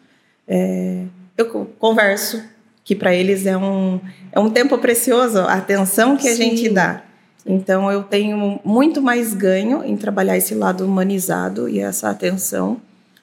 é, 0.47 1.03
eu 1.37 1.45
co- 1.47 1.67
converso 1.79 2.43
que 2.83 2.95
para 2.95 3.13
eles 3.13 3.45
é 3.45 3.55
um 3.57 3.99
é 4.31 4.39
um 4.39 4.49
tempo 4.49 4.77
precioso, 4.77 5.39
a 5.39 5.53
atenção 5.53 6.17
que 6.17 6.27
a 6.27 6.35
Sim. 6.35 6.43
gente 6.55 6.69
dá. 6.69 7.03
Então 7.45 7.91
eu 7.91 8.03
tenho 8.03 8.59
muito 8.65 9.01
mais 9.01 9.33
ganho 9.33 9.83
em 9.83 9.95
trabalhar 9.95 10.37
esse 10.37 10.53
lado 10.53 10.85
humanizado 10.85 11.69
e 11.69 11.79
essa 11.79 12.09
atenção 12.09 12.77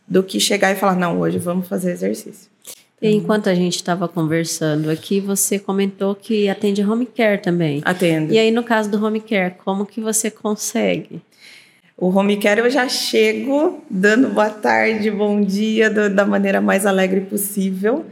do 0.09 0.23
que 0.23 0.39
chegar 0.41 0.73
e 0.73 0.77
falar 0.77 0.97
não, 0.97 1.19
hoje 1.21 1.39
vamos 1.39 1.69
fazer 1.69 1.91
exercício. 1.93 2.49
E 3.03 3.11
enquanto 3.15 3.49
a 3.51 3.55
gente 3.55 3.77
estava 3.77 4.09
conversando 4.09 4.89
aqui, 4.91 5.21
você 5.21 5.59
comentou 5.59 6.15
que 6.15 6.49
atende 6.49 6.83
home 6.83 7.05
care 7.05 7.43
também. 7.43 7.83
Atendo. 7.85 8.33
E 8.33 8.39
aí, 8.39 8.51
no 8.51 8.63
caso 8.65 8.91
do 8.91 9.05
home 9.05 9.21
care, 9.21 9.55
como 9.65 9.85
que 9.85 10.01
você 10.01 10.31
consegue? 10.31 11.21
O 11.99 12.09
home 12.11 12.37
care 12.37 12.61
eu 12.61 12.69
já 12.71 12.88
chego 12.88 13.83
dando 13.88 14.29
boa 14.29 14.50
tarde, 14.50 15.11
bom 15.11 15.41
dia, 15.41 15.88
do- 15.88 16.11
da 16.15 16.26
maneira 16.26 16.61
mais 16.61 16.85
alegre 16.85 17.23
possível, 17.23 18.05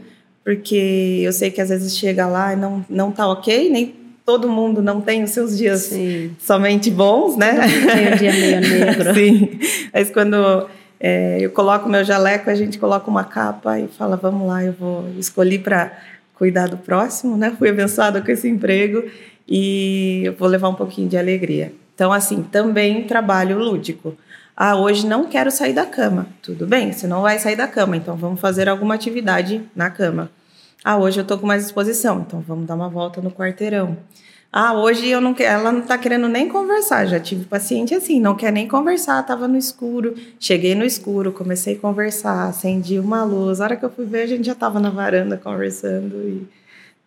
porque 0.43 1.21
eu 1.23 1.31
sei 1.31 1.51
que 1.51 1.61
às 1.61 1.69
vezes 1.69 1.95
chega 1.95 2.25
lá 2.25 2.53
e 2.53 2.55
não, 2.55 2.83
não 2.89 3.11
tá 3.11 3.27
ok, 3.27 3.69
nem 3.69 3.93
todo 4.25 4.49
mundo 4.49 4.81
não 4.81 5.01
tem 5.01 5.23
os 5.23 5.29
seus 5.29 5.55
dias 5.55 5.81
Sim. 5.81 6.31
somente 6.39 6.89
bons, 6.89 7.37
né? 7.37 7.53
Tem 7.93 8.11
o 8.13 8.17
dia 8.17 8.33
meio 8.33 8.61
negro. 8.67 9.13
Sim, 9.13 9.59
mas 9.93 10.09
quando 10.09 10.67
é, 10.99 11.37
eu 11.39 11.51
coloco 11.51 11.87
meu 11.87 12.03
jaleco, 12.03 12.49
a 12.49 12.55
gente 12.55 12.79
coloca 12.79 13.07
uma 13.09 13.23
capa 13.23 13.79
e 13.79 13.87
fala, 13.87 14.15
vamos 14.17 14.47
lá, 14.47 14.63
eu 14.63 14.73
vou 14.73 15.05
escolhi 15.19 15.59
para 15.59 15.91
cuidar 16.33 16.67
do 16.67 16.77
próximo, 16.77 17.37
né? 17.37 17.53
Fui 17.55 17.69
abençoada 17.69 18.19
com 18.19 18.31
esse 18.31 18.49
emprego 18.49 19.03
e 19.47 20.23
eu 20.25 20.33
vou 20.33 20.47
levar 20.47 20.69
um 20.69 20.75
pouquinho 20.75 21.07
de 21.07 21.17
alegria. 21.17 21.71
Então, 21.95 22.11
assim, 22.11 22.43
também 22.43 23.07
trabalho 23.07 23.57
lúdico. 23.57 24.15
Ah, 24.55 24.75
hoje 24.75 25.07
não 25.07 25.25
quero 25.25 25.49
sair 25.49 25.73
da 25.73 25.85
cama. 25.85 26.27
Tudo 26.41 26.67
bem, 26.67 26.91
você 26.91 27.07
não 27.07 27.21
vai 27.21 27.39
sair 27.39 27.55
da 27.55 27.67
cama, 27.67 27.95
então 27.97 28.15
vamos 28.15 28.39
fazer 28.39 28.69
alguma 28.69 28.93
atividade 28.93 29.61
na 29.75 29.89
cama. 29.89 30.29
Ah, 30.83 30.97
hoje 30.97 31.19
eu 31.19 31.25
tô 31.25 31.37
com 31.37 31.47
mais 31.47 31.63
disposição, 31.63 32.23
então 32.25 32.43
vamos 32.45 32.67
dar 32.67 32.75
uma 32.75 32.89
volta 32.89 33.21
no 33.21 33.31
quarteirão. 33.31 33.97
Ah, 34.51 34.73
hoje 34.73 35.07
eu 35.09 35.19
não 35.19 35.33
quero, 35.33 35.59
ela 35.59 35.71
não 35.71 35.81
tá 35.81 35.97
querendo 35.97 36.29
nem 36.29 36.47
conversar. 36.47 37.05
Já 37.05 37.19
tive 37.19 37.45
paciente 37.45 37.93
assim, 37.93 38.21
não 38.21 38.35
quer 38.35 38.51
nem 38.51 38.67
conversar, 38.67 39.21
tava 39.23 39.47
no 39.47 39.57
escuro. 39.57 40.15
Cheguei 40.39 40.75
no 40.75 40.85
escuro, 40.85 41.31
comecei 41.31 41.75
a 41.75 41.79
conversar, 41.79 42.47
acendi 42.47 42.99
uma 42.99 43.23
luz. 43.23 43.59
A 43.59 43.65
hora 43.65 43.75
que 43.75 43.83
eu 43.83 43.89
fui 43.89 44.05
ver, 44.05 44.21
a 44.21 44.27
gente 44.27 44.45
já 44.45 44.55
tava 44.55 44.79
na 44.79 44.89
varanda 44.89 45.37
conversando 45.37 46.15
e 46.29 46.47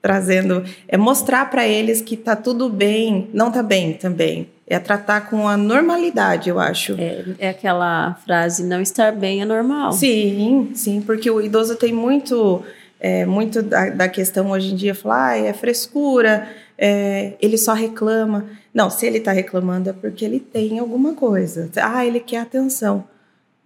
trazendo, 0.03 0.63
é 0.87 0.97
mostrar 0.97 1.51
para 1.51 1.67
eles 1.67 2.03
que 2.03 2.17
tá 2.17 2.37
tudo 2.37 2.69
bem, 2.69 3.31
não 3.33 3.51
tá 3.51 3.63
bem 3.63 3.95
também. 3.95 4.49
É 4.71 4.79
tratar 4.79 5.23
com 5.31 5.49
a 5.49 5.57
normalidade, 5.57 6.51
eu 6.51 6.59
acho. 6.61 6.95
É, 6.99 7.25
é 7.39 7.49
aquela 7.49 8.15
frase, 8.27 8.63
não 8.65 8.83
estar 8.83 9.13
bem 9.13 9.41
é 9.41 9.45
normal. 9.45 9.93
Sim, 9.93 10.73
sim, 10.75 11.01
porque 11.01 11.31
o 11.31 11.41
idoso 11.41 11.75
tem 11.75 11.93
muito, 11.93 12.63
é, 13.01 13.25
muito 13.25 13.63
da, 13.63 13.89
da 13.89 14.09
questão 14.09 14.51
hoje 14.51 14.73
em 14.73 14.77
dia, 14.77 14.95
falar, 14.95 15.31
ah, 15.31 15.39
é 15.39 15.53
frescura, 15.55 16.49
é, 16.77 17.33
ele 17.41 17.57
só 17.57 17.73
reclama. 17.73 18.45
Não, 18.75 18.91
se 18.91 19.07
ele 19.07 19.19
está 19.19 19.33
reclamando 19.33 19.89
é 19.89 19.93
porque 19.93 20.25
ele 20.25 20.39
tem 20.39 20.79
alguma 20.79 21.15
coisa. 21.15 21.71
Ah, 21.77 22.05
ele 22.05 22.21
quer 22.21 22.41
atenção. 22.41 23.05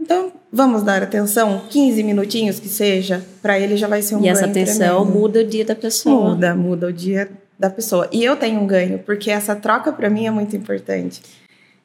Então, 0.00 0.32
vamos 0.52 0.82
dar 0.82 1.02
atenção, 1.02 1.62
15 1.70 2.02
minutinhos 2.02 2.58
que 2.58 2.68
seja, 2.68 3.24
para 3.40 3.58
ele 3.58 3.76
já 3.76 3.86
vai 3.86 4.02
ser 4.02 4.16
um 4.16 4.20
e. 4.20 4.26
E 4.26 4.28
essa 4.28 4.46
atenção 4.46 5.02
tremendo. 5.02 5.18
muda 5.20 5.40
o 5.40 5.44
dia 5.44 5.64
da 5.64 5.76
pessoa. 5.76 6.30
Muda, 6.30 6.54
muda 6.54 6.86
o 6.88 6.92
dia 6.92 7.30
da 7.62 7.70
pessoa. 7.70 8.08
E 8.10 8.24
eu 8.24 8.34
tenho 8.34 8.60
um 8.60 8.66
ganho, 8.66 8.98
porque 8.98 9.30
essa 9.30 9.54
troca 9.54 9.92
para 9.92 10.10
mim 10.10 10.26
é 10.26 10.32
muito 10.32 10.56
importante. 10.56 11.22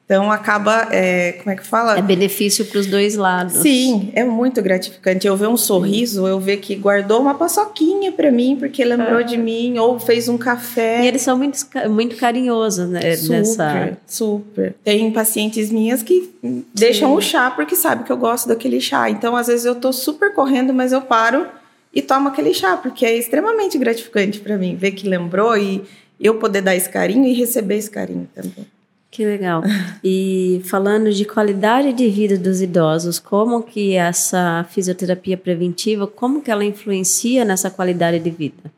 Então 0.04 0.32
acaba, 0.32 0.88
é, 0.90 1.32
como 1.32 1.50
é 1.50 1.54
que 1.54 1.64
fala? 1.64 1.96
É 1.96 2.02
benefício 2.02 2.64
para 2.64 2.80
os 2.80 2.86
dois 2.86 3.14
lados. 3.14 3.52
Sim, 3.58 4.10
é 4.14 4.24
muito 4.24 4.60
gratificante. 4.60 5.26
Eu 5.26 5.36
ver 5.36 5.48
um 5.48 5.56
sorriso, 5.56 6.26
eu 6.26 6.40
ver 6.40 6.56
que 6.56 6.74
guardou 6.74 7.20
uma 7.20 7.34
paçoquinha 7.34 8.10
para 8.10 8.30
mim 8.32 8.56
porque 8.58 8.82
lembrou 8.84 9.22
de 9.22 9.36
mim 9.36 9.78
ou 9.78 10.00
fez 10.00 10.26
um 10.26 10.38
café. 10.38 11.04
E 11.04 11.06
eles 11.06 11.22
são 11.22 11.36
muito, 11.36 11.58
muito 11.90 12.16
carinhosos, 12.16 12.88
né? 12.88 13.14
Super, 13.14 13.36
nessa... 13.36 13.98
super. 14.06 14.74
Tem 14.82 15.12
pacientes 15.12 15.70
minhas 15.70 16.02
que 16.02 16.34
deixam 16.74 17.10
Sim. 17.10 17.16
o 17.16 17.20
chá 17.20 17.50
porque 17.50 17.76
sabe 17.76 18.02
que 18.02 18.10
eu 18.10 18.16
gosto 18.16 18.48
daquele 18.48 18.80
chá. 18.80 19.10
Então 19.10 19.36
às 19.36 19.46
vezes 19.46 19.66
eu 19.66 19.74
tô 19.74 19.92
super 19.92 20.32
correndo, 20.32 20.72
mas 20.72 20.90
eu 20.90 21.02
paro 21.02 21.46
e 21.92 22.02
tomo 22.02 22.28
aquele 22.28 22.52
chá 22.54 22.76
porque 22.76 23.04
é 23.04 23.16
extremamente 23.16 23.78
gratificante 23.78 24.40
para 24.40 24.56
mim 24.56 24.76
ver 24.76 24.92
que 24.92 25.08
lembrou 25.08 25.56
e 25.56 25.82
eu 26.20 26.34
poder 26.34 26.62
dar 26.62 26.74
esse 26.74 26.88
carinho 26.88 27.24
e 27.26 27.32
receber 27.32 27.76
esse 27.76 27.90
carinho 27.90 28.28
também. 28.34 28.66
Que 29.10 29.24
legal. 29.24 29.62
E 30.04 30.62
falando 30.64 31.12
de 31.12 31.24
qualidade 31.24 31.92
de 31.92 32.08
vida 32.08 32.36
dos 32.36 32.60
idosos, 32.60 33.18
como 33.18 33.62
que 33.62 33.94
essa 33.94 34.64
fisioterapia 34.70 35.36
preventiva, 35.36 36.06
como 36.06 36.40
que 36.40 36.50
ela 36.50 36.64
influencia 36.64 37.44
nessa 37.44 37.70
qualidade 37.70 38.18
de 38.20 38.30
vida? 38.30 38.70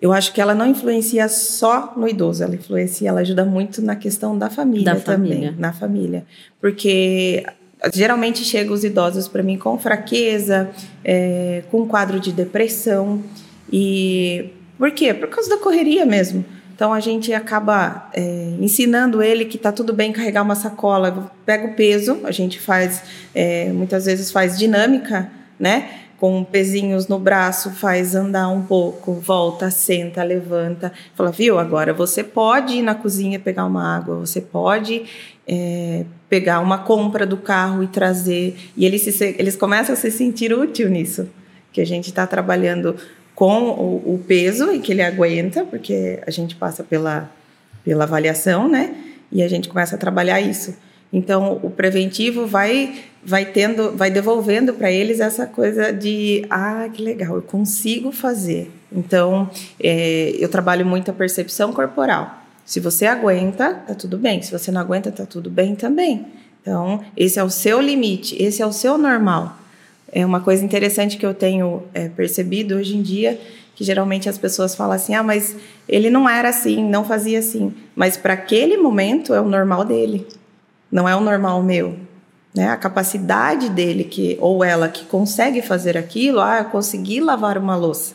Eu 0.00 0.12
acho 0.12 0.32
que 0.34 0.40
ela 0.40 0.54
não 0.54 0.66
influencia 0.66 1.26
só 1.28 1.94
no 1.96 2.06
idoso, 2.06 2.44
ela 2.44 2.54
influencia, 2.54 3.08
ela 3.08 3.20
ajuda 3.20 3.46
muito 3.46 3.80
na 3.80 3.96
questão 3.96 4.36
da 4.36 4.50
família 4.50 4.94
da 4.94 5.00
também, 5.00 5.32
família. 5.32 5.54
na 5.58 5.72
família. 5.72 6.26
Porque 6.60 7.46
geralmente 7.92 8.44
chegam 8.44 8.74
os 8.74 8.84
idosos 8.84 9.28
para 9.28 9.42
mim 9.42 9.58
com 9.58 9.78
fraqueza, 9.78 10.70
é, 11.04 11.62
com 11.70 11.86
quadro 11.86 12.18
de 12.18 12.32
depressão. 12.32 13.22
E 13.72 14.50
por 14.78 14.90
quê? 14.90 15.12
Por 15.12 15.28
causa 15.28 15.50
da 15.50 15.58
correria 15.58 16.04
mesmo. 16.04 16.44
Então 16.74 16.92
a 16.92 17.00
gente 17.00 17.32
acaba 17.32 18.10
é, 18.12 18.54
ensinando 18.60 19.22
ele 19.22 19.46
que 19.46 19.56
está 19.56 19.72
tudo 19.72 19.94
bem 19.94 20.12
carregar 20.12 20.42
uma 20.42 20.54
sacola, 20.54 21.32
pega 21.46 21.68
o 21.68 21.74
peso, 21.74 22.20
a 22.24 22.30
gente 22.30 22.60
faz, 22.60 23.02
é, 23.34 23.72
muitas 23.72 24.04
vezes 24.04 24.30
faz 24.30 24.58
dinâmica, 24.58 25.30
né? 25.58 25.88
Com 26.18 26.42
pezinhos 26.44 27.08
no 27.08 27.18
braço, 27.18 27.70
faz 27.70 28.14
andar 28.14 28.48
um 28.48 28.62
pouco, 28.62 29.12
volta, 29.12 29.70
senta, 29.70 30.22
levanta. 30.22 30.92
Fala, 31.14 31.30
viu? 31.30 31.58
Agora 31.58 31.92
você 31.92 32.24
pode 32.24 32.74
ir 32.74 32.82
na 32.82 32.94
cozinha 32.94 33.38
pegar 33.38 33.66
uma 33.66 33.96
água, 33.96 34.16
você 34.16 34.40
pode 34.40 35.04
é, 35.46 36.04
pegar 36.28 36.60
uma 36.60 36.78
compra 36.78 37.26
do 37.26 37.36
carro 37.36 37.82
e 37.82 37.86
trazer. 37.86 38.56
E 38.76 38.84
eles, 38.84 39.02
se, 39.02 39.36
eles 39.38 39.56
começam 39.56 39.92
a 39.92 39.96
se 39.96 40.10
sentir 40.10 40.52
útil 40.52 40.88
nisso, 40.88 41.28
que 41.72 41.80
a 41.80 41.86
gente 41.86 42.06
está 42.06 42.26
trabalhando 42.26 42.96
com 43.34 43.64
o, 43.64 44.14
o 44.14 44.24
peso 44.26 44.72
e 44.72 44.80
que 44.80 44.92
ele 44.92 45.02
aguenta, 45.02 45.64
porque 45.64 46.18
a 46.26 46.30
gente 46.30 46.56
passa 46.56 46.82
pela, 46.82 47.30
pela 47.84 48.04
avaliação, 48.04 48.68
né? 48.68 48.94
E 49.30 49.42
a 49.42 49.48
gente 49.48 49.68
começa 49.68 49.96
a 49.96 49.98
trabalhar 49.98 50.40
isso. 50.40 50.74
Então, 51.12 51.60
o 51.62 51.70
preventivo 51.70 52.46
vai 52.46 52.94
vai 53.26 53.44
tendo, 53.44 53.90
vai 53.96 54.08
devolvendo 54.08 54.72
para 54.72 54.88
eles 54.88 55.18
essa 55.18 55.46
coisa 55.46 55.92
de 55.92 56.46
ah, 56.48 56.88
que 56.92 57.02
legal, 57.02 57.34
eu 57.34 57.42
consigo 57.42 58.12
fazer. 58.12 58.70
Então, 58.92 59.50
é, 59.82 60.32
eu 60.38 60.48
trabalho 60.48 60.86
muito 60.86 61.10
a 61.10 61.14
percepção 61.14 61.72
corporal. 61.72 62.42
Se 62.64 62.78
você 62.78 63.04
aguenta, 63.04 63.74
tá 63.74 63.94
tudo 63.94 64.16
bem. 64.16 64.40
Se 64.42 64.52
você 64.52 64.70
não 64.70 64.80
aguenta, 64.80 65.10
tá 65.10 65.26
tudo 65.26 65.50
bem 65.50 65.74
também. 65.74 66.26
Então, 66.62 67.00
esse 67.16 67.38
é 67.38 67.42
o 67.42 67.50
seu 67.50 67.80
limite, 67.80 68.40
esse 68.42 68.62
é 68.62 68.66
o 68.66 68.72
seu 68.72 68.96
normal. 68.96 69.56
É 70.12 70.24
uma 70.24 70.40
coisa 70.40 70.64
interessante 70.64 71.16
que 71.16 71.26
eu 71.26 71.34
tenho 71.34 71.82
é, 71.92 72.08
percebido 72.08 72.76
hoje 72.76 72.96
em 72.96 73.02
dia, 73.02 73.40
que 73.74 73.84
geralmente 73.84 74.28
as 74.28 74.38
pessoas 74.38 74.74
falam 74.74 74.94
assim: 74.94 75.14
ah, 75.14 75.22
mas 75.22 75.56
ele 75.88 76.10
não 76.10 76.28
era 76.28 76.48
assim, 76.48 76.82
não 76.88 77.04
fazia 77.04 77.38
assim. 77.38 77.74
Mas 77.94 78.16
para 78.16 78.34
aquele 78.34 78.76
momento 78.76 79.34
é 79.34 79.40
o 79.40 79.48
normal 79.48 79.84
dele, 79.84 80.26
não 80.90 81.08
é 81.08 81.14
o 81.14 81.20
normal 81.20 81.62
meu. 81.62 81.98
Né? 82.54 82.68
A 82.68 82.76
capacidade 82.76 83.68
dele, 83.68 84.04
que 84.04 84.38
ou 84.40 84.64
ela 84.64 84.88
que 84.88 85.04
consegue 85.04 85.60
fazer 85.60 85.96
aquilo, 85.96 86.40
ah, 86.40 86.60
eu 86.60 86.64
consegui 86.66 87.20
lavar 87.20 87.58
uma 87.58 87.76
louça. 87.76 88.14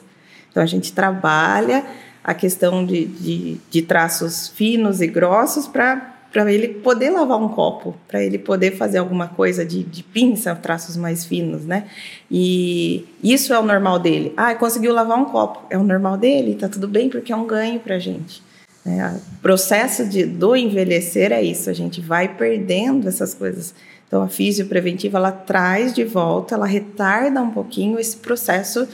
Então 0.49 0.63
a 0.63 0.65
gente 0.65 0.91
trabalha 0.91 1.85
a 2.23 2.33
questão 2.33 2.85
de, 2.85 3.05
de, 3.05 3.57
de 3.69 3.81
traços 3.81 4.47
finos 4.47 5.01
e 5.01 5.07
grossos 5.07 5.67
para 5.67 6.51
ele 6.51 6.67
poder 6.67 7.09
lavar 7.09 7.39
um 7.39 7.49
copo, 7.49 7.95
para 8.07 8.23
ele 8.23 8.37
poder 8.37 8.75
fazer 8.77 8.97
alguma 8.97 9.27
coisa 9.27 9.65
de, 9.65 9.83
de, 9.83 10.03
pinça, 10.03 10.55
traços 10.55 10.97
mais 10.97 11.25
finos, 11.25 11.65
né? 11.65 11.85
E 12.29 13.05
isso 13.23 13.53
é 13.53 13.59
o 13.59 13.63
normal 13.63 13.99
dele. 13.99 14.33
Ah, 14.35 14.53
conseguiu 14.55 14.93
lavar 14.93 15.17
um 15.17 15.25
copo, 15.25 15.61
é 15.69 15.77
o 15.77 15.83
normal 15.83 16.17
dele, 16.17 16.55
tá 16.55 16.67
tudo 16.67 16.87
bem, 16.87 17.09
porque 17.09 17.31
é 17.31 17.35
um 17.35 17.45
ganho 17.45 17.79
para 17.79 17.95
a 17.95 17.99
gente. 17.99 18.41
É, 18.85 19.05
o 19.07 19.41
processo 19.41 20.05
de, 20.05 20.25
do 20.25 20.55
envelhecer 20.55 21.31
é 21.31 21.41
isso, 21.41 21.69
a 21.69 21.73
gente 21.73 22.01
vai 22.01 22.35
perdendo 22.35 23.07
essas 23.07 23.33
coisas. 23.33 23.73
Então, 24.07 24.23
a 24.23 24.27
fisiopreventiva, 24.27 25.17
ela 25.17 25.31
traz 25.31 25.93
de 25.93 26.03
volta, 26.03 26.55
ela 26.55 26.65
retarda 26.65 27.41
um 27.41 27.51
pouquinho 27.51 27.99
esse 27.99 28.17
processo 28.17 28.87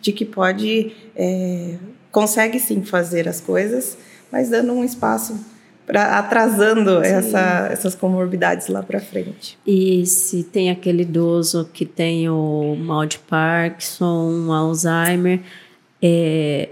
de 0.00 0.12
que 0.12 0.24
pode, 0.24 0.92
é, 1.16 1.76
consegue 2.10 2.58
sim 2.58 2.82
fazer 2.82 3.28
as 3.28 3.40
coisas, 3.40 3.96
mas 4.30 4.50
dando 4.50 4.72
um 4.72 4.84
espaço 4.84 5.38
para 5.86 6.18
atrasando 6.18 7.02
essa, 7.02 7.68
essas 7.72 7.94
comorbidades 7.94 8.68
lá 8.68 8.82
para 8.82 9.00
frente. 9.00 9.58
E 9.66 10.04
se 10.04 10.42
tem 10.42 10.70
aquele 10.70 11.02
idoso 11.02 11.70
que 11.72 11.86
tem 11.86 12.28
o 12.28 12.76
mal 12.78 13.06
de 13.06 13.18
Parkinson, 13.20 14.52
Alzheimer, 14.52 15.40
é, 16.02 16.68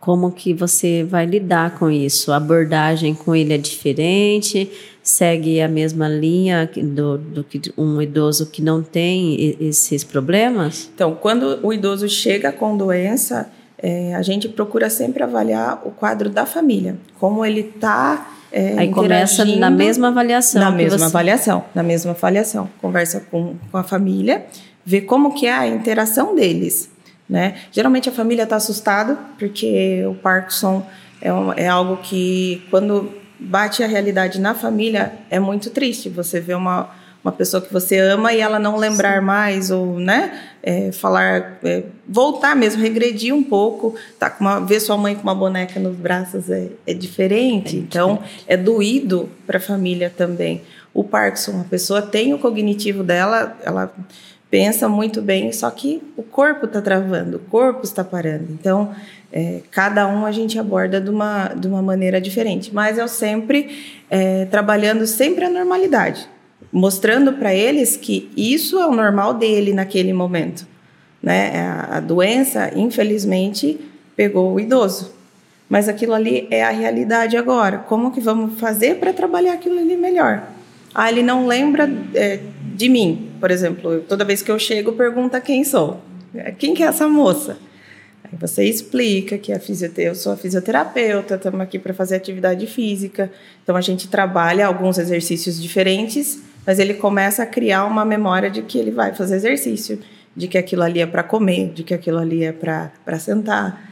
como 0.00 0.32
que 0.32 0.54
você 0.54 1.04
vai 1.04 1.26
lidar 1.26 1.78
com 1.78 1.90
isso? 1.90 2.32
A 2.32 2.36
abordagem 2.36 3.14
com 3.14 3.36
ele 3.36 3.52
é 3.52 3.58
diferente? 3.58 4.70
Segue 5.02 5.60
a 5.60 5.68
mesma 5.68 6.08
linha 6.08 6.68
do, 6.74 7.18
do 7.18 7.44
que 7.44 7.60
um 7.76 8.00
idoso 8.00 8.46
que 8.46 8.62
não 8.62 8.82
tem 8.82 9.56
esses 9.60 10.02
problemas? 10.02 10.90
Então, 10.94 11.14
quando 11.14 11.60
o 11.62 11.72
idoso 11.72 12.08
chega 12.08 12.50
com 12.50 12.76
doença, 12.76 13.50
é, 13.78 14.14
a 14.14 14.22
gente 14.22 14.48
procura 14.48 14.88
sempre 14.88 15.22
avaliar 15.22 15.82
o 15.84 15.90
quadro 15.90 16.30
da 16.30 16.46
família, 16.46 16.96
como 17.18 17.44
ele 17.44 17.60
está 17.60 18.36
é, 18.52 18.74
Aí 18.76 18.90
começa 18.90 19.44
na 19.44 19.70
mesma 19.70 20.08
avaliação. 20.08 20.60
Na 20.60 20.70
mesma 20.72 20.98
você... 20.98 21.04
avaliação, 21.04 21.64
na 21.72 21.82
mesma 21.84 22.10
avaliação. 22.12 22.68
Conversa 22.80 23.22
com, 23.30 23.54
com 23.70 23.78
a 23.78 23.84
família, 23.84 24.44
vê 24.84 25.00
como 25.00 25.34
que 25.34 25.46
é 25.46 25.52
a 25.52 25.68
interação 25.68 26.34
deles. 26.34 26.90
Né? 27.30 27.54
Geralmente 27.70 28.08
a 28.08 28.12
família 28.12 28.42
está 28.42 28.56
assustada, 28.56 29.16
porque 29.38 30.04
o 30.04 30.14
Parkinson 30.16 30.84
é, 31.22 31.32
um, 31.32 31.52
é 31.52 31.68
algo 31.68 31.98
que, 31.98 32.66
quando 32.70 33.08
bate 33.38 33.84
a 33.84 33.86
realidade 33.86 34.40
na 34.40 34.52
família, 34.52 35.12
é 35.30 35.38
muito 35.38 35.70
triste. 35.70 36.08
Você 36.08 36.40
vê 36.40 36.54
uma, 36.54 36.90
uma 37.22 37.30
pessoa 37.30 37.60
que 37.60 37.72
você 37.72 37.98
ama 37.98 38.32
e 38.32 38.40
ela 38.40 38.58
não 38.58 38.76
lembrar 38.76 39.20
Sim. 39.20 39.24
mais, 39.24 39.70
ou, 39.70 40.00
né? 40.00 40.32
é, 40.62 40.92
falar, 40.92 41.58
é, 41.64 41.84
voltar 42.06 42.54
mesmo, 42.54 42.82
regredir 42.82 43.34
um 43.34 43.42
pouco, 43.42 43.94
tá 44.18 44.28
com 44.28 44.44
uma, 44.44 44.60
ver 44.60 44.80
sua 44.80 44.96
mãe 44.96 45.14
com 45.14 45.22
uma 45.22 45.34
boneca 45.34 45.80
nos 45.80 45.96
braços 45.96 46.50
é, 46.50 46.68
é 46.86 46.94
diferente, 46.94 47.76
é 47.76 47.78
então 47.78 48.22
é 48.46 48.56
doído 48.56 49.28
para 49.46 49.58
a 49.58 49.60
família 49.60 50.12
também. 50.14 50.62
O 50.92 51.04
Parkinson, 51.04 51.60
a 51.60 51.64
pessoa 51.64 52.02
tem 52.02 52.34
o 52.34 52.38
cognitivo 52.38 53.02
dela, 53.02 53.56
ela 53.62 53.94
pensa 54.50 54.88
muito 54.88 55.22
bem, 55.22 55.52
só 55.52 55.70
que 55.70 56.02
o 56.16 56.22
corpo 56.22 56.66
está 56.66 56.80
travando, 56.82 57.36
o 57.36 57.40
corpo 57.50 57.84
está 57.84 58.02
parando. 58.02 58.46
Então, 58.50 58.94
é, 59.32 59.60
cada 59.70 60.08
um 60.08 60.26
a 60.26 60.32
gente 60.32 60.58
aborda 60.58 61.00
de 61.00 61.08
uma, 61.08 61.48
de 61.48 61.68
uma 61.68 61.80
maneira 61.80 62.20
diferente, 62.20 62.74
mas 62.74 62.98
eu 62.98 63.06
sempre 63.06 64.02
é, 64.10 64.44
trabalhando 64.46 65.06
sempre 65.06 65.44
a 65.44 65.50
normalidade 65.50 66.28
mostrando 66.72 67.32
para 67.34 67.54
eles 67.54 67.96
que 67.96 68.30
isso 68.36 68.78
é 68.78 68.86
o 68.86 68.94
normal 68.94 69.34
dele 69.34 69.72
naquele 69.72 70.12
momento. 70.12 70.66
Né? 71.22 71.60
A, 71.60 71.96
a 71.96 72.00
doença, 72.00 72.70
infelizmente, 72.76 73.78
pegou 74.16 74.54
o 74.54 74.60
idoso. 74.60 75.12
Mas 75.68 75.88
aquilo 75.88 76.14
ali 76.14 76.46
é 76.50 76.64
a 76.64 76.70
realidade 76.70 77.36
agora. 77.36 77.78
Como 77.78 78.10
que 78.10 78.20
vamos 78.20 78.58
fazer 78.58 78.96
para 78.96 79.12
trabalhar 79.12 79.54
aquilo 79.54 79.78
ali 79.78 79.96
melhor? 79.96 80.42
Ah, 80.94 81.10
ele 81.10 81.22
não 81.22 81.46
lembra 81.46 81.88
é, 82.14 82.40
de 82.74 82.88
mim, 82.88 83.29
por 83.40 83.50
exemplo. 83.50 84.04
Toda 84.08 84.24
vez 84.24 84.42
que 84.42 84.50
eu 84.50 84.58
chego, 84.58 84.92
pergunta 84.92 85.40
quem 85.40 85.64
sou. 85.64 86.00
Quem 86.58 86.74
que 86.74 86.82
é 86.82 86.86
essa 86.86 87.08
moça? 87.08 87.56
Aí 88.22 88.38
você 88.38 88.64
explica 88.64 89.38
que 89.38 89.52
a 89.52 89.58
fisioterapeuta, 89.58 90.10
eu 90.10 90.14
sou 90.14 90.32
a 90.32 90.36
fisioterapeuta, 90.36 91.34
estamos 91.34 91.60
aqui 91.60 91.78
para 91.78 91.94
fazer 91.94 92.16
atividade 92.16 92.66
física. 92.66 93.32
Então 93.62 93.74
a 93.74 93.80
gente 93.80 94.06
trabalha 94.08 94.66
alguns 94.66 94.98
exercícios 94.98 95.60
diferentes 95.60 96.40
mas 96.66 96.78
ele 96.78 96.94
começa 96.94 97.42
a 97.42 97.46
criar 97.46 97.84
uma 97.84 98.04
memória 98.04 98.50
de 98.50 98.62
que 98.62 98.78
ele 98.78 98.90
vai 98.90 99.14
fazer 99.14 99.36
exercício, 99.36 99.98
de 100.36 100.46
que 100.46 100.58
aquilo 100.58 100.82
ali 100.82 101.00
é 101.00 101.06
para 101.06 101.22
comer, 101.22 101.72
de 101.72 101.82
que 101.82 101.94
aquilo 101.94 102.18
ali 102.18 102.44
é 102.44 102.52
para 102.52 103.18
sentar. 103.18 103.90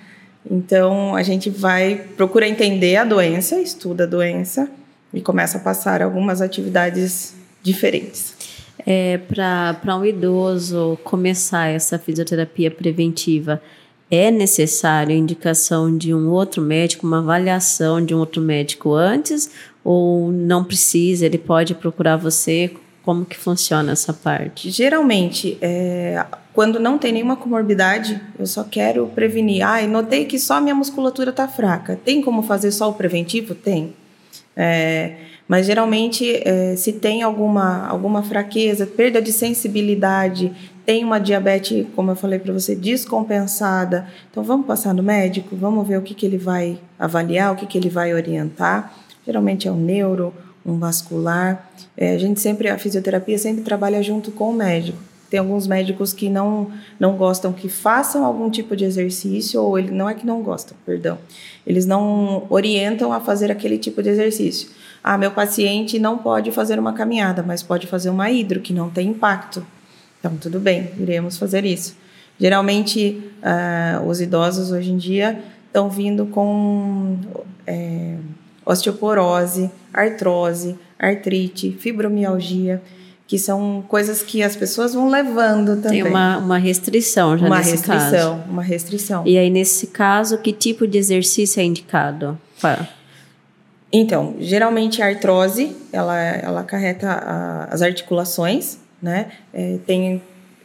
Então 0.49 1.15
a 1.17 1.23
gente 1.23 1.51
vai 1.51 1.97
procura 2.17 2.47
entender 2.47 2.97
a 2.97 3.05
doença, 3.05 3.61
estuda 3.61 4.05
a 4.05 4.07
doença 4.07 4.71
e 5.13 5.21
começa 5.21 5.59
a 5.59 5.61
passar 5.61 6.03
algumas 6.03 6.41
atividades 6.41 7.35
diferentes. 7.63 8.35
É, 8.87 9.19
para 9.19 9.97
um 9.97 10.05
idoso 10.05 10.99
começar 11.05 11.67
essa 11.67 11.99
fisioterapia 11.99 12.71
preventiva, 12.71 13.61
é 14.11 14.31
necessário 14.31 15.15
a 15.15 15.19
indicação 15.19 15.97
de 15.97 16.15
um 16.15 16.31
outro 16.31 16.63
médico, 16.63 17.07
uma 17.07 17.19
avaliação 17.19 18.05
de 18.05 18.15
um 18.15 18.19
outro 18.19 18.41
médico 18.41 18.95
antes, 18.95 19.51
ou 19.85 20.33
não 20.33 20.65
precisa, 20.65 21.27
ele 21.27 21.39
pode 21.39 21.75
procurar 21.75 22.17
você? 22.17 22.75
Como 23.03 23.25
que 23.25 23.37
funciona 23.37 23.93
essa 23.93 24.13
parte? 24.13 24.71
Geralmente, 24.71 25.57
é, 25.63 26.25
quando 26.53 26.79
não 26.79 26.99
tem 26.99 27.13
nenhuma 27.13 27.37
comorbidade, 27.37 28.21
eu 28.39 28.47
só 28.47 28.65
quero 28.65 29.07
prevenir. 29.15 29.63
Ah, 29.63 29.81
notei 29.87 30.27
que 30.27 30.39
só 30.39 30.61
minha 30.61 30.75
musculatura 30.75 31.31
está 31.31 31.49
fraca. 31.49 31.99
Tem 32.05 32.21
como 32.21 32.43
fazer 32.43 32.71
só 32.71 32.91
o 32.91 32.95
preventivo? 32.95 33.55
Tem. 33.55 33.95
É, 34.61 35.13
mas 35.47 35.67
geralmente, 35.67 36.43
é, 36.45 36.75
se 36.75 36.93
tem 36.93 37.23
alguma, 37.23 37.87
alguma 37.87 38.25
fraqueza, 38.25 38.85
perda 38.85 39.23
de 39.23 39.33
sensibilidade, 39.33 40.53
tem 40.85 41.05
uma 41.05 41.21
diabetes, 41.21 41.87
como 41.95 42.11
eu 42.11 42.17
falei 42.17 42.41
para 42.41 42.53
você, 42.53 42.75
descompensada, 42.75 44.09
então 44.31 44.43
vamos 44.43 44.67
passar 44.67 44.93
no 44.93 45.03
médico, 45.03 45.55
vamos 45.55 45.87
ver 45.87 45.97
o 45.99 46.03
que, 46.03 46.13
que 46.13 46.27
ele 46.27 46.37
vai 46.37 46.79
avaliar, 46.99 47.53
o 47.53 47.57
que, 47.57 47.67
que 47.67 47.79
ele 47.79 47.89
vai 47.89 48.13
orientar. 48.13 48.93
Geralmente 49.25 49.69
é 49.69 49.71
um 49.71 49.77
neuro, 49.77 50.35
um 50.67 50.79
vascular. 50.79 51.71
É, 51.97 52.15
a 52.15 52.19
gente 52.19 52.41
sempre, 52.41 52.69
a 52.69 52.77
fisioterapia 52.77 53.39
sempre 53.39 53.63
trabalha 53.63 54.03
junto 54.03 54.33
com 54.33 54.51
o 54.51 54.55
médico. 54.55 54.99
Tem 55.31 55.39
alguns 55.41 55.67
médicos 55.67 56.13
que 56.13 56.31
não, 56.31 56.71
não 56.99 57.17
gostam 57.17 57.53
que 57.53 57.69
façam 57.69 58.25
algum 58.25 58.49
tipo 58.51 58.75
de 58.75 58.85
exercício, 58.85 59.63
ou 59.63 59.79
ele 59.79 59.91
não 59.91 60.09
é 60.09 60.15
que 60.15 60.27
não 60.27 60.43
gostam, 60.43 60.77
perdão. 60.87 61.19
Eles 61.67 61.85
não 61.85 62.47
orientam 62.49 63.13
a 63.13 63.21
fazer 63.21 63.51
aquele 63.51 63.77
tipo 63.77 64.03
de 64.03 64.09
exercício. 64.09 64.71
Ah, 65.05 65.19
meu 65.19 65.31
paciente 65.31 65.99
não 65.99 66.19
pode 66.19 66.51
fazer 66.51 66.79
uma 66.79 66.93
caminhada, 66.93 67.43
mas 67.43 67.63
pode 67.63 67.87
fazer 67.87 68.11
uma 68.11 68.31
hidro, 68.31 68.61
que 68.61 68.73
não 68.73 68.89
tem 68.89 69.09
impacto. 69.09 69.65
Então, 70.19 70.37
tudo 70.37 70.59
bem, 70.59 70.91
iremos 70.99 71.37
fazer 71.37 71.65
isso. 71.65 71.97
Geralmente, 72.41 73.23
uh, 73.43 74.07
os 74.07 74.21
idosos 74.21 74.71
hoje 74.71 74.93
em 74.93 74.97
dia 74.97 75.43
estão 75.67 75.91
vindo 75.91 76.27
com 76.27 77.19
é, 77.67 78.17
osteoporose, 78.65 79.71
artrose, 79.93 80.77
artrite, 80.99 81.73
fibromialgia, 81.73 82.83
que 83.29 83.39
são 83.39 83.85
coisas 83.87 84.23
que 84.23 84.43
as 84.43 84.57
pessoas 84.57 84.95
vão 84.95 85.11
levando 85.11 85.83
também. 85.83 86.03
Tem 86.03 86.11
uma, 86.11 86.39
uma 86.39 86.57
restrição 86.57 87.37
já 87.37 87.47
uma 87.47 87.59
nesse 87.59 87.73
restrição, 87.73 88.39
caso. 88.39 88.51
Uma 88.51 88.63
restrição. 88.63 89.23
E 89.27 89.37
aí, 89.37 89.51
nesse 89.51 89.89
caso, 89.89 90.39
que 90.39 90.51
tipo 90.51 90.87
de 90.87 90.97
exercício 90.97 91.61
é 91.61 91.65
indicado? 91.65 92.41
Então, 93.93 94.35
geralmente 94.41 95.03
a 95.03 95.07
artrose, 95.07 95.77
ela, 95.93 96.19
ela 96.19 96.61
acarreta 96.61 97.07
a, 97.07 97.65
as 97.67 97.83
articulações, 97.83 98.79
né? 99.01 99.31
É, 99.53 99.77
tem, 99.87 100.23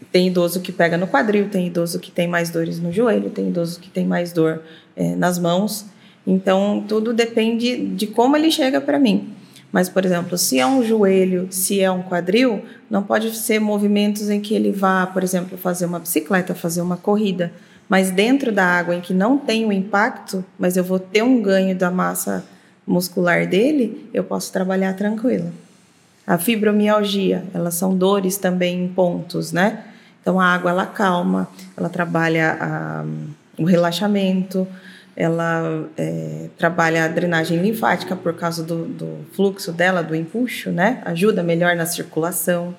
tem 0.10 0.28
idoso 0.28 0.62
que 0.62 0.72
pega 0.72 0.98
no 0.98 1.06
quadril, 1.06 1.50
tem 1.50 1.68
idoso 1.68 2.00
que 2.00 2.12
tem 2.12 2.30
mais 2.30 2.50
dores 2.50 2.80
no 2.80 2.94
joelho, 2.94 3.30
tem 3.30 3.50
idoso 3.50 3.78
que 3.78 3.90
tem 3.90 4.06
mais 4.06 4.32
dor 4.32 4.62
é, 4.96 5.16
nas 5.18 5.38
mãos. 5.38 5.86
Então, 6.26 6.82
tudo 6.88 7.14
depende 7.14 7.88
de 7.88 8.08
como 8.08 8.38
ele 8.38 8.50
chega 8.50 8.80
para 8.80 8.98
mim. 8.98 9.34
Mas, 9.74 9.90
por 9.90 10.06
exemplo, 10.06 10.38
se 10.38 10.60
é 10.60 10.68
um 10.68 10.84
joelho, 10.84 11.48
se 11.50 11.82
é 11.82 11.90
um 11.90 12.04
quadril, 12.04 12.64
não 12.88 13.02
pode 13.02 13.36
ser 13.36 13.60
movimentos 13.60 14.30
em 14.30 14.40
que 14.40 14.54
ele 14.54 14.72
vá, 14.72 15.08
por 15.08 15.24
exemplo, 15.24 15.58
fazer 15.58 15.88
uma 15.88 15.98
bicicleta, 15.98 16.54
fazer 16.54 16.80
uma 16.80 16.96
corrida. 16.96 17.52
Mas 17.90 18.12
dentro 18.12 18.52
da 18.52 18.64
água 18.64 18.94
em 18.94 19.02
que 19.02 19.16
não 19.16 19.36
tem 19.36 19.66
o 19.66 19.74
impacto, 19.74 20.46
mas 20.60 20.78
eu 20.78 20.84
vou 20.84 21.00
ter 21.00 21.24
um 21.24 21.42
ganho 21.42 21.76
da 21.76 21.90
massa 21.90 22.46
muscular 22.86 23.48
dele, 23.48 24.08
eu 24.14 24.24
posso 24.24 24.54
trabalhar 24.54 24.94
tranquila. 24.94 25.52
A 26.28 26.38
fibromialgia, 26.38 27.44
elas 27.52 27.74
são 27.74 27.98
dores 27.98 28.38
também 28.38 28.86
em 28.86 28.88
pontos, 28.88 29.52
né? 29.52 29.86
Então 30.22 30.40
a 30.40 30.46
água 30.46 30.70
ela 30.70 30.86
calma, 30.86 31.50
ela 31.76 31.90
trabalha 31.90 32.58
a, 32.62 33.06
o 33.58 33.66
relaxamento, 33.66 34.68
ela 35.16 35.88
é, 35.96 36.50
trabalha 36.58 37.06
a 37.06 37.08
drenagem 37.08 37.62
linfática 37.62 38.16
por 38.16 38.34
causa 38.34 38.64
do, 38.64 38.86
do, 38.86 39.18
fluxo 39.34 39.72
dela, 39.72 40.02
do 40.02 40.16
empuxo, 40.16 40.72
né? 40.72 41.02
Ajuda 41.06 41.44
melhor 41.44 41.76
na 41.76 41.86
circulação. 41.86 42.76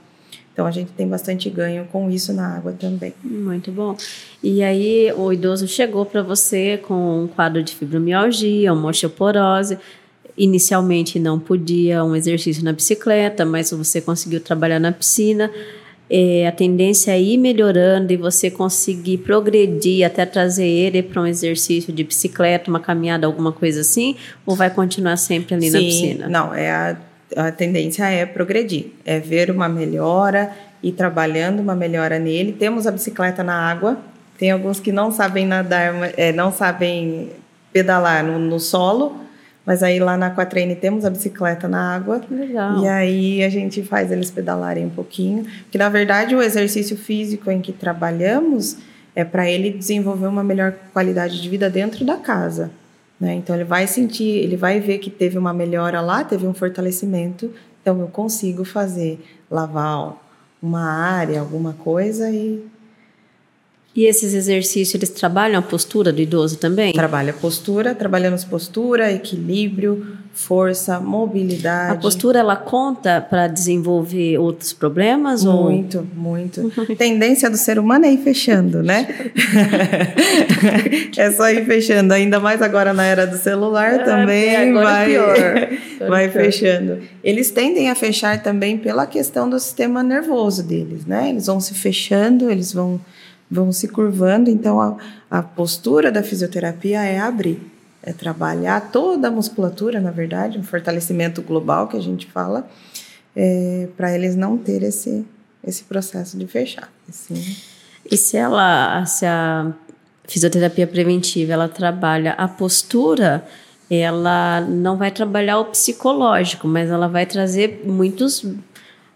Então 0.53 0.67
a 0.67 0.71
gente 0.71 0.93
tem 0.93 1.07
bastante 1.07 1.51
ganho 1.51 1.87
com 1.91 2.11
isso 2.11 2.33
na 2.33 2.57
água 2.57 2.73
também. 2.73 3.13
Muito 3.23 3.73
bom. 3.73 3.97
E 4.43 4.63
aí 4.63 5.13
o 5.17 5.33
idoso 5.33 5.67
chegou 5.67 6.07
para 6.07 6.23
você 6.23 6.79
com 6.79 7.25
um 7.25 7.27
quadro 7.27 7.63
de 7.63 7.75
fibromialgia, 7.75 8.73
uma 8.73 8.89
osteoporose. 8.89 9.79
Inicialmente 10.37 11.19
não 11.19 11.39
podia 11.39 12.05
um 12.05 12.15
exercício 12.15 12.65
na 12.65 12.73
bicicleta, 12.73 13.45
mas 13.45 13.71
você 13.71 14.01
conseguiu 14.01 14.41
trabalhar 14.41 14.81
na 14.81 14.91
piscina 14.93 15.51
é, 16.09 16.47
a 16.47 16.53
tendência 16.53 17.13
é 17.13 17.21
ir 17.21 17.39
melhorando 17.39 18.13
e 18.13 18.17
você 18.17 18.51
conseguir 18.51 19.19
progredir 19.19 20.07
até 20.07 20.27
trazer 20.27 20.67
ele 20.67 21.03
para 21.03 21.23
um 21.23 21.27
exercício 21.27 21.93
de 21.93 22.05
bicicleta, 22.05 22.71
uma 22.71 22.81
caminhada, 22.81 23.27
alguma 23.27 23.53
coisa 23.53 23.81
assim? 23.81 24.17
Ou 24.45 24.55
vai 24.55 24.71
continuar 24.71 25.17
sempre 25.17 25.55
ali 25.55 25.71
Sim, 25.71 25.73
na 25.73 25.79
piscina? 25.79 26.29
Não, 26.29 26.55
é 26.55 26.71
a, 26.71 26.97
a 27.37 27.53
tendência 27.53 28.05
é 28.05 28.27
progredir, 28.27 28.89
é 29.05 29.19
ver 29.19 29.51
uma 29.51 29.69
melhora 29.69 30.53
e 30.83 30.93
trabalhando 30.93 31.61
uma 31.61 31.75
melhora 31.75 32.19
nele. 32.19 32.53
Temos 32.53 32.87
a 32.87 32.91
bicicleta 32.91 33.43
na 33.43 33.55
água, 33.55 33.99
tem 34.39 34.51
alguns 34.51 34.79
que 34.79 34.93
não 34.93 35.11
sabem 35.11 35.47
nadar, 35.47 36.13
é, 36.19 36.33
não 36.33 36.53
sabem 36.53 37.31
pedalar 37.73 38.23
no, 38.23 38.39
no 38.39 38.61
solo, 38.61 39.24
mas 39.67 39.83
aí 39.83 39.99
lá 39.99 40.17
na 40.17 40.35
Quatraine 40.35 40.77
temos 40.77 41.05
a 41.05 41.11
bicicleta 41.11 41.67
na 41.67 41.95
água. 41.95 42.21
Legal. 42.31 42.83
E 42.83 42.89
aí 42.89 43.43
a 43.43 43.49
gente 43.49 43.83
faz 43.83 44.13
eles 44.13 44.31
pedalarem 44.31 44.85
um 44.85 44.91
pouquinho. 44.91 45.47
Que 45.71 45.79
na 45.79 45.89
verdade 45.89 46.35
o 46.35 46.43
exercício 46.43 46.97
físico 46.97 47.51
em 47.51 47.61
que 47.61 47.73
trabalhamos 47.73 48.77
é 49.15 49.25
para 49.25 49.49
ele 49.49 49.71
desenvolver 49.71 50.27
uma 50.27 50.45
melhor 50.45 50.75
qualidade 50.93 51.41
de 51.41 51.49
vida 51.49 51.71
dentro 51.71 52.05
da 52.05 52.17
casa. 52.17 52.71
Né? 53.19 53.35
Então 53.35 53.55
ele 53.55 53.65
vai 53.65 53.87
sentir, 53.87 54.25
ele 54.25 54.57
vai 54.57 54.81
ver 54.81 54.99
que 54.99 55.09
teve 55.09 55.39
uma 55.39 55.55
melhora 55.55 56.01
lá, 56.01 56.25
teve 56.25 56.47
um 56.47 56.53
fortalecimento. 56.53 57.51
Então 57.81 58.01
eu 58.01 58.09
consigo 58.09 58.65
fazer 58.65 59.25
lavar 59.51 60.21
uma 60.63 60.85
área, 60.85 61.41
alguma 61.41 61.73
coisa 61.73 62.31
e 62.31 62.63
E 63.97 64.07
esses 64.07 64.35
exercícios, 64.35 64.95
eles 64.95 65.11
trabalham 65.11 65.59
a 65.59 65.63
postura 65.63 66.13
do 66.13 66.21
idoso 66.21 66.57
também? 66.57 66.93
Trabalha 66.93 67.31
a 67.31 67.35
postura, 67.35 67.95
trabalhamos 67.95 68.43
postura, 68.43 69.13
equilíbrio, 69.13 70.05
força, 70.33 70.99
mobilidade. 70.99 71.93
A 71.93 72.01
postura, 72.01 72.41
ela 72.41 72.57
conta 72.57 73.21
para 73.21 73.47
desenvolver 73.47 74.37
outros 74.39 74.73
problemas? 74.73 75.45
Muito, 75.45 75.99
ou... 75.99 76.07
muito. 76.17 76.73
Tendência 76.99 77.49
do 77.49 77.57
ser 77.57 77.79
humano 77.79 78.05
é 78.05 78.13
ir 78.13 78.19
fechando, 78.19 78.83
né? 78.83 79.07
é 81.17 81.31
só 81.31 81.49
ir 81.51 81.65
fechando, 81.65 82.13
ainda 82.13 82.41
mais 82.41 82.61
agora 82.61 82.93
na 82.93 83.05
era 83.05 83.29
do 83.29 83.37
celular 83.37 83.95
é, 83.95 83.99
também 83.99 84.73
vai, 84.73 85.07
pior. 85.07 85.37
vai 86.09 86.29
pior. 86.29 86.43
fechando. 86.43 86.99
Eles 87.23 87.53
tendem 87.53 87.89
a 87.89 87.95
fechar 87.95 88.43
também 88.43 88.77
pela 88.77 89.07
questão 89.07 89.49
do 89.49 89.59
sistema 89.61 90.03
nervoso 90.03 90.65
deles, 90.65 91.07
né? 91.07 91.31
Eles 91.31 91.47
vão 91.47 91.61
se 91.61 91.75
fechando, 91.75 92.51
eles 92.51 92.73
vão 92.73 93.01
vão 93.51 93.73
se 93.73 93.89
curvando. 93.89 94.51
Então, 94.51 94.81
a, 94.81 94.97
a 95.31 95.43
postura 95.43 96.11
da 96.11 96.23
fisioterapia 96.23 97.03
é 97.03 97.19
abrir, 97.19 97.61
é 98.03 98.13
trabalhar 98.13 98.91
toda 98.91 99.29
a 99.29 99.31
musculatura, 99.31 100.01
na 100.01 100.11
verdade, 100.11 100.59
um 100.59 100.63
fortalecimento 100.63 101.43
global 101.43 101.89
que 101.89 101.97
a 101.97 102.01
gente 102.01 102.27
fala, 102.27 102.69
é, 103.35 103.89
para 103.97 104.15
eles 104.15 104.37
não 104.37 104.57
ter 104.57 104.83
esse, 104.83 105.25
esse 105.63 105.85
processo 105.85 106.37
de 106.39 106.47
fechar. 106.47 106.91
Assim. 107.09 107.57
E 108.11 108.17
se 108.17 108.37
ela, 108.37 109.05
se 109.07 109.25
a 109.25 109.73
fisioterapia 110.27 110.87
preventiva, 110.87 111.53
ela 111.53 111.69
trabalha 111.69 112.33
a 112.33 112.47
postura, 112.47 113.45
ela 113.91 114.61
não 114.63 114.97
vai 114.97 115.11
trabalhar 115.11 115.59
o 115.59 115.67
psicológico, 115.67 116.67
mas 116.67 116.91
ela 116.91 117.09
vai 117.09 117.27
trazer 117.27 117.83
muitos 117.85 118.45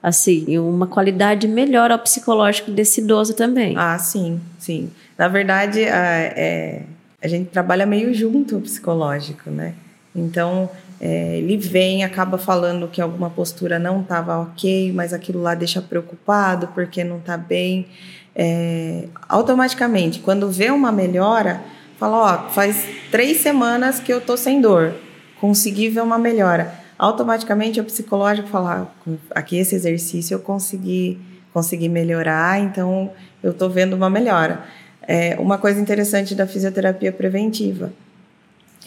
assim, 0.02 0.58
uma 0.58 0.87
qualidade 0.87 1.48
melhor 1.48 1.90
ao 1.90 1.98
psicológico 1.98 2.70
desse 2.70 3.00
idoso 3.00 3.34
também. 3.34 3.74
Ah, 3.76 3.98
sim, 3.98 4.40
sim. 4.58 4.90
Na 5.16 5.28
verdade, 5.28 5.84
a, 5.84 5.96
é, 5.96 6.82
a 7.22 7.28
gente 7.28 7.50
trabalha 7.50 7.84
meio 7.84 8.14
junto 8.14 8.56
o 8.56 8.61
psicológico, 8.61 9.50
né? 9.50 9.74
Então, 10.14 10.70
é, 11.00 11.38
ele 11.38 11.56
vem, 11.56 12.04
acaba 12.04 12.38
falando 12.38 12.88
que 12.88 13.00
alguma 13.00 13.30
postura 13.30 13.78
não 13.78 14.00
estava 14.00 14.38
ok, 14.38 14.92
mas 14.92 15.12
aquilo 15.12 15.40
lá 15.40 15.54
deixa 15.54 15.82
preocupado 15.82 16.68
porque 16.68 17.02
não 17.04 17.18
está 17.18 17.37
bem. 17.37 17.87
É, 18.34 19.04
automaticamente, 19.28 20.20
quando 20.20 20.48
vê 20.48 20.70
uma 20.70 20.92
melhora, 20.92 21.61
fala: 21.98 22.46
Ó, 22.46 22.50
faz 22.50 22.84
três 23.11 23.38
semanas 23.38 23.98
que 23.98 24.12
eu 24.12 24.20
tô 24.20 24.37
sem 24.37 24.61
dor, 24.61 24.94
consegui 25.40 25.88
ver 25.88 26.02
uma 26.02 26.18
melhora 26.18 26.88
automaticamente 26.98 27.80
o 27.80 27.84
psicológico 27.84 28.48
fala, 28.48 28.92
ah, 29.06 29.12
aqui 29.30 29.56
esse 29.56 29.74
exercício 29.74 30.34
eu 30.34 30.40
consegui, 30.40 31.18
consegui 31.52 31.88
melhorar, 31.88 32.61
então 32.61 33.12
eu 33.42 33.52
estou 33.52 33.70
vendo 33.70 33.94
uma 33.94 34.11
melhora. 34.11 34.64
É, 35.02 35.37
uma 35.38 35.56
coisa 35.56 35.80
interessante 35.80 36.34
da 36.34 36.46
fisioterapia 36.46 37.12
preventiva, 37.12 37.92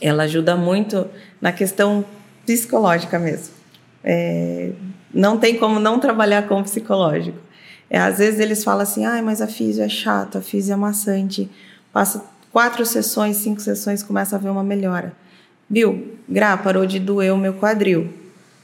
ela 0.02 0.24
ajuda 0.24 0.56
muito 0.56 1.08
na 1.40 1.52
questão 1.52 2.04
psicológica 2.46 3.18
mesmo. 3.18 3.54
É, 4.04 4.72
não 5.14 5.38
tem 5.38 5.58
como 5.58 5.80
não 5.80 6.00
trabalhar 6.00 6.48
com 6.48 6.60
o 6.60 6.64
psicológico. 6.64 7.38
É, 7.90 8.00
às 8.00 8.18
vezes 8.18 8.40
eles 8.40 8.64
falam 8.64 8.82
assim, 8.82 9.06
ah, 9.06 9.22
mas 9.22 9.42
a 9.42 9.48
físio 9.48 9.84
é 9.84 9.90
chata, 9.90 10.40
a 10.40 10.42
físio 10.42 10.74
é 10.74 10.76
maçante. 10.76 11.50
Passa 11.92 12.24
quatro 12.52 12.86
sessões, 12.86 13.38
cinco 13.38 13.62
sessões, 13.62 14.02
começa 14.04 14.36
a 14.36 14.40
ver 14.40 14.50
uma 14.50 14.64
melhora. 14.64 15.14
Viu, 15.72 16.18
Gra, 16.28 16.58
parou 16.58 16.86
de 16.86 17.00
doer 17.00 17.34
o 17.34 17.38
meu 17.38 17.54
quadril. 17.54 18.10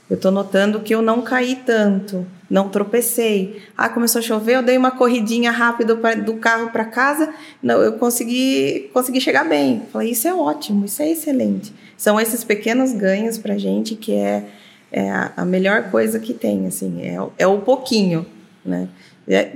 Eu 0.09 0.17
estou 0.17 0.29
notando 0.29 0.81
que 0.81 0.93
eu 0.93 1.01
não 1.01 1.21
caí 1.21 1.55
tanto, 1.55 2.27
não 2.49 2.67
tropecei. 2.67 3.61
Ah, 3.77 3.87
começou 3.87 4.19
a 4.19 4.21
chover, 4.21 4.57
eu 4.57 4.63
dei 4.63 4.77
uma 4.77 4.91
corridinha 4.91 5.51
rápida 5.51 5.95
do 5.95 6.33
carro 6.35 6.69
para 6.69 6.83
casa, 6.83 7.33
não, 7.63 7.81
eu 7.81 7.93
consegui, 7.93 8.89
consegui 8.93 9.21
chegar 9.21 9.47
bem. 9.47 9.83
Falei, 9.91 10.11
isso 10.11 10.27
é 10.27 10.33
ótimo, 10.33 10.85
isso 10.85 11.01
é 11.01 11.09
excelente. 11.09 11.73
São 11.97 12.19
esses 12.19 12.43
pequenos 12.43 12.91
ganhos 12.91 13.37
para 13.37 13.57
gente 13.57 13.95
que 13.95 14.13
é, 14.13 14.45
é 14.91 15.09
a, 15.35 15.45
melhor 15.45 15.89
coisa 15.89 16.19
que 16.19 16.33
tem, 16.33 16.67
assim, 16.67 17.01
é, 17.01 17.17
é 17.37 17.47
o 17.47 17.59
pouquinho, 17.59 18.25
né? 18.65 18.89
É, 19.27 19.51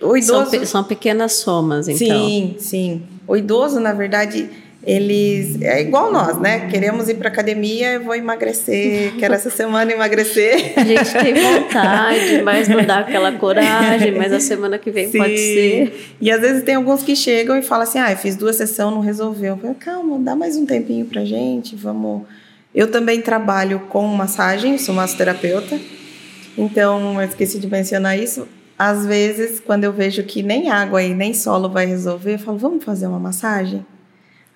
o 0.00 0.16
idoso... 0.16 0.50
São, 0.50 0.66
são 0.66 0.84
pequenas 0.84 1.32
somas, 1.32 1.88
então. 1.88 2.06
Sim, 2.06 2.56
sim. 2.58 3.02
O 3.26 3.36
idoso, 3.36 3.80
na 3.80 3.92
verdade 3.92 4.50
eles 4.86 5.60
é 5.62 5.80
igual 5.80 6.12
nós, 6.12 6.38
né? 6.38 6.68
Queremos 6.68 7.08
ir 7.08 7.14
para 7.14 7.28
academia, 7.28 7.94
eu 7.94 8.04
vou 8.04 8.14
emagrecer, 8.14 9.14
quero 9.18 9.34
essa 9.34 9.50
semana 9.50 9.92
emagrecer. 9.92 10.72
A 10.76 10.84
gente 10.84 11.12
tem 11.12 11.34
vontade, 11.34 12.42
mas 12.42 12.68
não 12.68 12.84
dá 12.84 12.98
aquela 12.98 13.32
coragem, 13.32 14.12
mas 14.12 14.32
a 14.32 14.40
semana 14.40 14.78
que 14.78 14.90
vem 14.90 15.10
Sim. 15.10 15.18
pode 15.18 15.38
ser. 15.38 16.16
E 16.20 16.30
às 16.30 16.40
vezes 16.40 16.62
tem 16.62 16.74
alguns 16.74 17.02
que 17.02 17.16
chegam 17.16 17.56
e 17.56 17.62
falam 17.62 17.84
assim: 17.84 17.98
"Ah, 17.98 18.12
eu 18.12 18.16
fiz 18.16 18.36
duas 18.36 18.56
sessões, 18.56 18.92
não 18.92 19.00
resolveu". 19.00 19.54
Eu 19.54 19.58
falo, 19.58 19.74
"Calma, 19.74 20.18
dá 20.18 20.36
mais 20.36 20.56
um 20.56 20.66
tempinho 20.66 21.06
pra 21.06 21.24
gente, 21.24 21.74
vamos". 21.74 22.22
Eu 22.74 22.90
também 22.90 23.20
trabalho 23.20 23.80
com 23.88 24.06
massagem, 24.08 24.76
sou 24.78 24.94
massoterapeuta. 24.94 25.78
Então, 26.58 27.20
eu 27.20 27.28
esqueci 27.28 27.58
de 27.58 27.66
mencionar 27.68 28.18
isso. 28.18 28.46
Às 28.78 29.06
vezes, 29.06 29.60
quando 29.60 29.84
eu 29.84 29.92
vejo 29.92 30.22
que 30.24 30.42
nem 30.42 30.68
água 30.68 31.02
e 31.02 31.14
nem 31.14 31.32
solo 31.32 31.68
vai 31.68 31.86
resolver, 31.86 32.34
eu 32.34 32.38
falo: 32.38 32.58
"Vamos 32.58 32.84
fazer 32.84 33.06
uma 33.06 33.20
massagem?" 33.20 33.86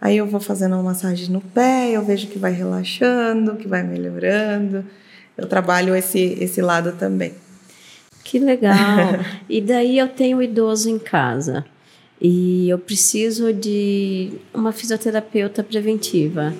Aí 0.00 0.16
eu 0.16 0.26
vou 0.26 0.40
fazendo 0.40 0.74
uma 0.74 0.82
massagem 0.82 1.28
no 1.28 1.40
pé, 1.40 1.90
eu 1.90 2.04
vejo 2.04 2.28
que 2.28 2.38
vai 2.38 2.52
relaxando, 2.52 3.56
que 3.56 3.66
vai 3.66 3.82
melhorando. 3.82 4.84
Eu 5.36 5.46
trabalho 5.46 5.94
esse, 5.94 6.36
esse 6.40 6.62
lado 6.62 6.92
também. 6.92 7.34
Que 8.22 8.38
legal. 8.38 8.76
e 9.48 9.60
daí 9.60 9.98
eu 9.98 10.08
tenho 10.08 10.38
um 10.38 10.42
idoso 10.42 10.88
em 10.88 10.98
casa 10.98 11.64
e 12.20 12.68
eu 12.68 12.78
preciso 12.78 13.52
de 13.52 14.32
uma 14.52 14.72
fisioterapeuta 14.72 15.62
preventiva. 15.62 16.52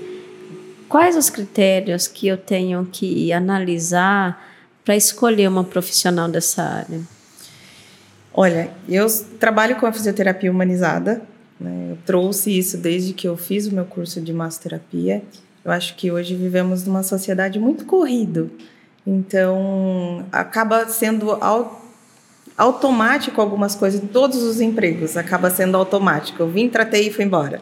Quais 0.89 1.17
os 1.17 1.29
critérios 1.29 2.07
que 2.07 2.27
eu 2.27 2.37
tenho 2.37 2.89
que 2.91 3.33
analisar 3.33 4.43
para 4.85 4.97
escolher 4.97 5.49
uma 5.49 5.65
profissional 5.65 6.29
dessa 6.29 6.63
área? 6.63 7.01
Olha, 8.33 8.71
eu 8.89 9.07
trabalho 9.39 9.77
com 9.77 9.87
a 9.87 9.93
fisioterapia 9.93 10.51
humanizada, 10.51 11.21
né? 11.61 11.89
Eu 11.91 11.99
trouxe 12.05 12.57
isso 12.57 12.79
desde 12.79 13.13
que 13.13 13.27
eu 13.27 13.37
fiz 13.37 13.67
o 13.67 13.75
meu 13.75 13.85
curso 13.85 14.21
de 14.21 14.33
massoterapia. 14.33 15.23
Eu 15.65 15.73
acho 15.73 15.97
que 15.97 16.11
hoje 16.11 16.35
vivemos 16.35 16.85
numa 16.85 17.03
sociedade 17.03 17.59
muito 17.59 17.85
corrido, 17.85 18.51
então 19.07 20.25
acaba 20.31 20.87
sendo 20.89 21.39
automático 22.57 23.41
algumas 23.41 23.75
coisas, 23.75 24.01
todos 24.13 24.43
os 24.43 24.61
empregos 24.61 25.17
acaba 25.17 25.51
sendo 25.51 25.77
automático. 25.77 26.43
Eu 26.43 26.49
vim, 26.49 26.69
tratei 26.69 27.09
e 27.09 27.13
fui 27.13 27.25
embora. 27.25 27.61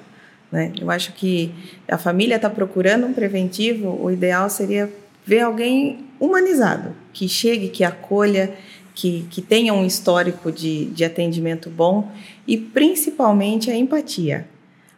Né? 0.50 0.72
Eu 0.80 0.90
acho 0.90 1.12
que 1.12 1.52
a 1.88 1.98
família 1.98 2.36
está 2.36 2.48
procurando 2.48 3.06
um 3.06 3.12
preventivo, 3.12 3.98
o 4.00 4.10
ideal 4.10 4.48
seria 4.48 4.90
ver 5.24 5.40
alguém 5.40 6.06
humanizado, 6.20 6.94
que 7.12 7.28
chegue, 7.28 7.68
que 7.68 7.82
acolha, 7.82 8.54
que, 8.96 9.26
que 9.30 9.42
tenha 9.42 9.74
um 9.74 9.84
histórico 9.84 10.50
de, 10.50 10.86
de 10.86 11.04
atendimento 11.04 11.68
bom 11.68 12.10
e 12.48 12.56
principalmente 12.56 13.70
a 13.70 13.76
empatia. 13.76 14.48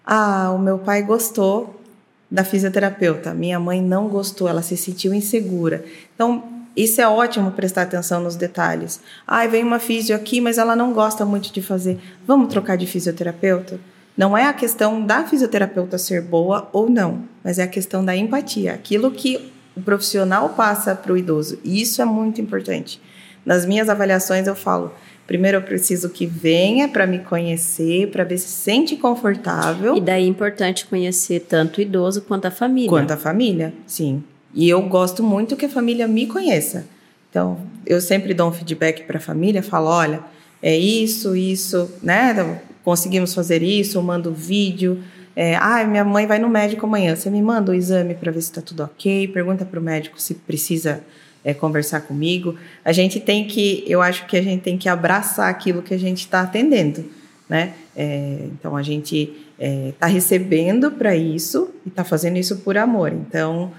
Ah, 0.07 0.53
o 0.55 0.59
meu 0.59 0.79
pai 0.79 1.03
gostou 1.03 1.83
da 2.31 2.45
fisioterapeuta, 2.45 3.35
minha 3.35 3.59
mãe 3.59 3.83
não 3.83 4.09
gostou, 4.09 4.49
ela 4.49 4.63
se 4.63 4.77
sentiu 4.77 5.13
insegura. 5.13 5.85
Então, 6.15 6.45
isso 6.77 7.01
é 7.01 7.09
ótimo 7.09 7.51
prestar 7.51 7.83
atenção 7.83 8.23
nos 8.23 8.37
detalhes. 8.37 9.01
Ah, 9.27 9.45
vem 9.49 9.65
uma 9.65 9.81
fisio 9.81 10.15
aqui, 10.15 10.41
mas 10.41 10.59
ela 10.59 10.77
não 10.77 10.93
gosta 10.93 11.25
muito 11.25 11.53
de 11.53 11.61
fazer. 11.61 11.99
Vamos 12.25 12.53
trocar 12.53 12.77
de 12.77 12.87
fisioterapeuta? 12.87 13.81
Não 14.17 14.39
é 14.39 14.45
a 14.45 14.53
questão 14.53 15.05
da 15.05 15.25
fisioterapeuta 15.25 15.99
ser 15.99 16.23
boa 16.23 16.69
ou 16.73 16.89
não, 16.89 17.25
mas 17.43 17.59
é 17.59 17.65
a 17.65 17.69
questão 17.69 18.05
da 18.05 18.17
empatia, 18.17 18.75
aquilo 18.75 19.11
que 19.11 19.51
o 19.77 19.81
profissional 19.81 20.51
passa 20.51 20.95
para 20.95 21.13
o 21.13 21.17
idoso. 21.17 21.59
E 21.65 21.83
isso 21.83 22.01
é 22.01 22.05
muito 22.05 22.41
importante. 22.41 23.01
Nas 23.49 23.65
minhas 23.65 23.89
avaliações 23.89 24.47
eu 24.47 24.55
falo, 24.55 24.93
primeiro 25.27 25.57
eu 25.57 25.63
preciso 25.63 26.11
que 26.11 26.27
venha 26.27 26.87
para 26.87 27.07
me 27.07 27.21
conhecer, 27.21 28.11
para 28.11 28.23
ver 28.23 28.37
se 28.37 28.49
sente 28.49 28.95
confortável. 28.95 29.97
E 29.97 30.03
daí 30.03 30.25
é 30.25 30.29
importante 30.29 30.85
conhecer 30.85 31.47
tanto 31.49 31.79
o 31.79 31.81
idoso 31.81 32.21
quanto 32.21 32.45
a 32.45 32.51
família. 32.51 32.91
Quanto 32.91 33.11
a 33.11 33.17
família, 33.17 33.73
sim. 33.87 34.23
E 34.55 34.69
eu 34.69 34.83
gosto 34.83 35.23
muito 35.23 35.57
que 35.57 35.65
a 35.65 35.69
família 35.71 36.07
me 36.07 36.27
conheça. 36.27 36.85
Então, 37.31 37.59
eu 37.87 38.03
sempre 38.03 38.35
dou 38.35 38.51
um 38.51 38.53
feedback 38.53 39.05
para 39.05 39.17
a 39.17 39.21
família, 39.21 39.63
falo, 39.63 39.87
olha, 39.87 40.21
é 40.63 40.77
isso, 40.77 41.35
isso, 41.35 41.91
né? 42.03 42.61
Conseguimos 42.85 43.33
fazer 43.33 43.63
isso, 43.63 43.97
eu 43.97 44.03
mando 44.03 44.31
vídeo. 44.31 45.03
É, 45.35 45.57
ah, 45.57 45.83
minha 45.87 46.05
mãe 46.05 46.27
vai 46.27 46.39
no 46.39 46.51
médico 46.51 46.85
amanhã. 46.85 47.17
Você 47.17 47.31
me 47.31 47.41
manda 47.41 47.73
o 47.73 47.75
exame 47.75 48.15
para 48.15 48.31
ver 48.31 48.43
se 48.43 48.51
está 48.51 48.61
tudo 48.61 48.83
ok. 48.83 49.27
Pergunta 49.29 49.65
para 49.65 49.81
o 49.81 49.83
médico 49.83 50.21
se 50.21 50.35
precisa 50.35 51.01
é, 51.49 51.55
conversar 51.55 52.03
comigo. 52.03 52.57
A 52.85 52.93
gente 52.93 53.19
tem 53.19 53.47
que, 53.47 53.83
eu 53.87 54.03
acho 54.03 54.27
que 54.27 54.37
a 54.37 54.43
gente 54.43 54.61
tem 54.61 54.77
que 54.77 54.87
abraçar 54.87 55.49
aquilo 55.49 55.81
que 55.81 55.95
a 55.95 55.99
gente 55.99 56.19
está 56.19 56.43
atendendo, 56.43 57.07
né? 57.49 57.73
É, 57.97 58.41
então 58.53 58.77
a 58.77 58.83
gente 58.83 59.35
está 59.59 60.09
é, 60.09 60.13
recebendo 60.13 60.91
para 60.91 61.17
isso 61.17 61.71
e 61.87 61.89
está 61.89 62.05
fazendo 62.05 62.37
isso 62.37 62.59
por 62.59 62.77
amor. 62.77 63.15
Então 63.15 63.73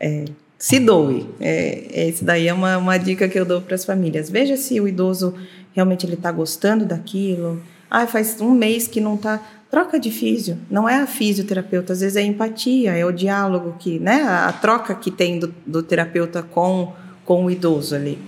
é, 0.00 0.24
se 0.58 0.80
doe. 0.80 1.28
É, 1.40 2.08
esse 2.08 2.24
daí 2.24 2.48
é 2.48 2.52
uma, 2.52 2.76
uma 2.76 2.98
dica 2.98 3.28
que 3.28 3.38
eu 3.38 3.44
dou 3.44 3.60
para 3.60 3.76
as 3.76 3.84
famílias. 3.84 4.28
Veja 4.28 4.56
se 4.56 4.80
o 4.80 4.88
idoso 4.88 5.32
realmente 5.72 6.04
ele 6.04 6.14
está 6.14 6.32
gostando 6.32 6.84
daquilo. 6.84 7.62
Ah, 7.88 8.04
faz 8.04 8.40
um 8.40 8.50
mês 8.50 8.88
que 8.88 9.00
não 9.00 9.16
tá. 9.16 9.40
Troca 9.70 9.98
de 9.98 10.10
físio. 10.10 10.58
Não 10.68 10.88
é 10.88 10.96
a 10.96 11.06
fisioterapeuta, 11.06 11.92
às 11.92 12.00
vezes 12.00 12.16
é 12.16 12.20
a 12.20 12.24
empatia, 12.24 12.92
é 12.92 13.06
o 13.06 13.12
diálogo 13.12 13.76
que, 13.78 13.98
né? 13.98 14.22
A, 14.22 14.48
a 14.48 14.52
troca 14.52 14.92
que 14.94 15.10
tem 15.10 15.38
do, 15.38 15.54
do 15.64 15.82
terapeuta 15.82 16.42
com, 16.42 16.92
com 17.24 17.44
o 17.44 17.50
idoso 17.50 17.94
ali. 17.94 18.18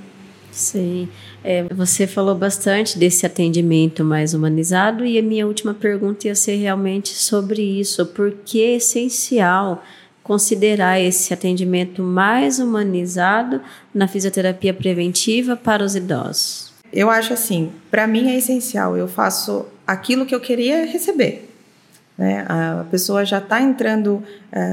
Sim. 0.50 1.08
É, 1.42 1.64
você 1.74 2.06
falou 2.06 2.34
bastante 2.34 2.96
desse 2.98 3.26
atendimento 3.26 4.04
mais 4.04 4.34
humanizado 4.34 5.04
e 5.04 5.18
a 5.18 5.22
minha 5.22 5.46
última 5.46 5.74
pergunta 5.74 6.28
ia 6.28 6.34
ser 6.34 6.56
realmente 6.56 7.08
sobre 7.14 7.60
isso. 7.60 8.06
Por 8.06 8.32
que 8.44 8.62
é 8.62 8.76
essencial 8.76 9.82
considerar 10.22 11.00
esse 11.00 11.34
atendimento 11.34 12.02
mais 12.02 12.58
humanizado 12.58 13.60
na 13.92 14.08
fisioterapia 14.08 14.72
preventiva 14.72 15.56
para 15.56 15.84
os 15.84 15.96
idosos? 15.96 16.72
Eu 16.92 17.10
acho 17.10 17.32
assim, 17.32 17.72
para 17.90 18.06
mim 18.06 18.30
é 18.30 18.38
essencial. 18.38 18.96
Eu 18.96 19.08
faço 19.08 19.66
aquilo 19.86 20.24
que 20.24 20.34
eu 20.34 20.40
queria 20.40 20.86
receber. 20.86 21.53
Né? 22.16 22.44
A 22.48 22.84
pessoa 22.90 23.24
já 23.24 23.38
está 23.38 23.60
entrando, 23.60 24.22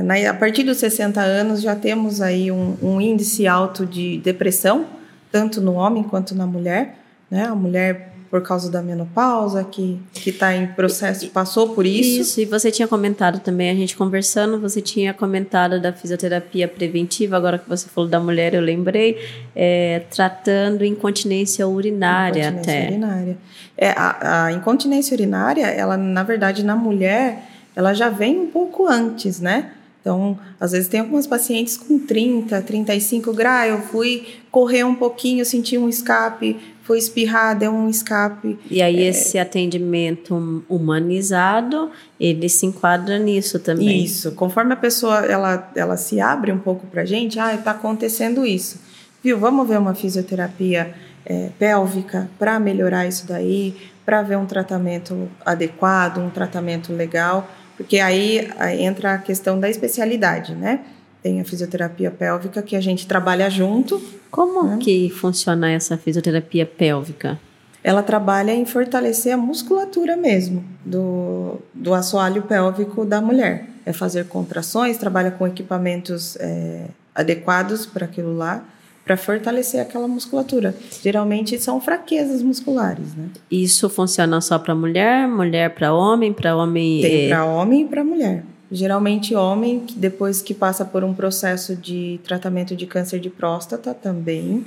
na, 0.03 0.29
a 0.29 0.33
partir 0.33 0.63
dos 0.63 0.77
60 0.77 1.19
anos, 1.21 1.61
já 1.61 1.75
temos 1.75 2.21
aí 2.21 2.51
um, 2.51 2.77
um 2.81 3.01
índice 3.01 3.47
alto 3.47 3.85
de 3.85 4.17
depressão 4.19 4.85
tanto 5.31 5.61
no 5.61 5.73
homem 5.73 6.03
quanto 6.03 6.35
na 6.35 6.45
mulher, 6.45 6.97
né? 7.29 7.45
A 7.45 7.55
mulher 7.55 8.10
por 8.31 8.41
causa 8.41 8.71
da 8.71 8.81
menopausa, 8.81 9.61
que 9.61 9.99
está 10.25 10.55
em 10.55 10.67
processo, 10.67 11.27
passou 11.31 11.75
por 11.75 11.85
isso. 11.85 12.21
Isso, 12.21 12.39
e 12.39 12.45
você 12.45 12.71
tinha 12.71 12.87
comentado 12.87 13.41
também, 13.41 13.69
a 13.69 13.75
gente 13.75 13.97
conversando, 13.97 14.57
você 14.57 14.81
tinha 14.81 15.13
comentado 15.13 15.81
da 15.81 15.91
fisioterapia 15.91 16.65
preventiva, 16.65 17.35
agora 17.35 17.59
que 17.59 17.67
você 17.67 17.89
falou 17.89 18.09
da 18.09 18.21
mulher, 18.21 18.53
eu 18.53 18.61
lembrei, 18.61 19.17
é, 19.53 20.03
tratando 20.09 20.85
incontinência 20.85 21.67
urinária 21.67 22.47
incontinência 22.47 22.73
até. 22.73 22.87
Urinária. 22.87 23.37
É, 23.77 23.89
a, 23.89 24.45
a 24.45 24.53
incontinência 24.53 25.13
urinária, 25.13 25.65
ela, 25.65 25.97
na 25.97 26.23
verdade, 26.23 26.63
na 26.63 26.75
mulher, 26.75 27.49
ela 27.75 27.93
já 27.93 28.07
vem 28.07 28.39
um 28.39 28.47
pouco 28.47 28.87
antes, 28.87 29.41
né? 29.41 29.71
Então, 29.99 30.39
às 30.59 30.71
vezes 30.71 30.87
tem 30.87 31.01
algumas 31.01 31.27
pacientes 31.27 31.77
com 31.77 31.99
30, 31.99 32.61
35 32.61 33.33
graus, 33.33 33.69
eu 33.69 33.81
fui 33.81 34.25
correr 34.49 34.83
um 34.83 34.95
pouquinho, 34.95 35.45
senti 35.45 35.77
um 35.77 35.87
escape, 35.87 36.59
foi 36.91 36.97
espirrar, 36.97 37.57
deu 37.57 37.71
um 37.71 37.87
escape. 37.87 38.59
E 38.69 38.81
aí 38.81 39.03
é... 39.03 39.07
esse 39.07 39.39
atendimento 39.39 40.65
humanizado, 40.67 41.89
ele 42.19 42.49
se 42.49 42.65
enquadra 42.65 43.17
nisso 43.17 43.59
também. 43.59 44.03
Isso, 44.03 44.33
conforme 44.33 44.73
a 44.73 44.75
pessoa 44.75 45.19
ela, 45.19 45.71
ela 45.73 45.95
se 45.95 46.19
abre 46.19 46.51
um 46.51 46.59
pouco 46.59 46.85
para 46.87 47.03
a 47.03 47.05
gente, 47.05 47.39
ah, 47.39 47.55
está 47.55 47.71
acontecendo 47.71 48.45
isso. 48.45 48.77
Viu, 49.23 49.39
vamos 49.39 49.65
ver 49.69 49.79
uma 49.79 49.95
fisioterapia 49.95 50.93
é, 51.25 51.49
pélvica 51.57 52.29
para 52.37 52.59
melhorar 52.59 53.07
isso 53.07 53.25
daí, 53.25 53.73
para 54.05 54.21
ver 54.21 54.37
um 54.37 54.45
tratamento 54.45 55.29
adequado, 55.45 56.17
um 56.17 56.29
tratamento 56.29 56.91
legal 56.91 57.47
porque 57.77 57.99
aí, 57.99 58.47
entra 58.77 59.15
a 59.15 59.17
questão 59.17 59.59
da 59.59 59.67
especialidade, 59.67 60.53
né? 60.53 60.81
Tem 61.21 61.39
a 61.39 61.45
fisioterapia 61.45 62.09
pélvica 62.09 62.61
que 62.61 62.75
a 62.75 62.81
gente 62.81 63.05
trabalha 63.05 63.49
junto. 63.49 64.01
Como 64.29 64.63
né? 64.63 64.77
que 64.79 65.09
funciona 65.09 65.71
essa 65.71 65.97
fisioterapia 65.97 66.65
pélvica? 66.65 67.39
Ela 67.83 68.03
trabalha 68.03 68.51
em 68.53 68.65
fortalecer 68.65 69.33
a 69.33 69.37
musculatura 69.37 70.15
mesmo 70.15 70.63
do, 70.85 71.59
do 71.73 71.93
assoalho 71.93 72.43
pélvico 72.43 73.05
da 73.05 73.21
mulher. 73.21 73.67
É 73.85 73.91
fazer 73.91 74.27
contrações, 74.27 74.97
trabalha 74.97 75.31
com 75.31 75.47
equipamentos 75.47 76.37
é, 76.39 76.85
adequados 77.15 77.85
para 77.85 78.05
aquilo 78.05 78.35
lá 78.35 78.63
para 79.03 79.17
fortalecer 79.17 79.81
aquela 79.81 80.07
musculatura. 80.07 80.75
Geralmente 81.01 81.59
são 81.59 81.81
fraquezas 81.81 82.41
musculares, 82.41 83.15
né? 83.15 83.29
Isso 83.49 83.89
funciona 83.89 84.39
só 84.41 84.59
para 84.59 84.75
mulher, 84.75 85.27
mulher 85.27 85.71
para 85.71 85.93
homem, 85.93 86.31
para 86.31 86.55
homem 86.55 87.01
Tem 87.01 87.29
para 87.29 87.45
homem 87.45 87.81
e 87.81 87.85
para 87.85 88.03
mulher. 88.03 88.43
Geralmente 88.71 89.35
homem 89.35 89.81
que 89.81 89.95
depois 89.95 90.41
que 90.41 90.53
passa 90.53 90.85
por 90.85 91.03
um 91.03 91.13
processo 91.13 91.75
de 91.75 92.19
tratamento 92.23 92.75
de 92.75 92.85
câncer 92.85 93.19
de 93.19 93.29
próstata 93.29 93.93
também 93.93 94.65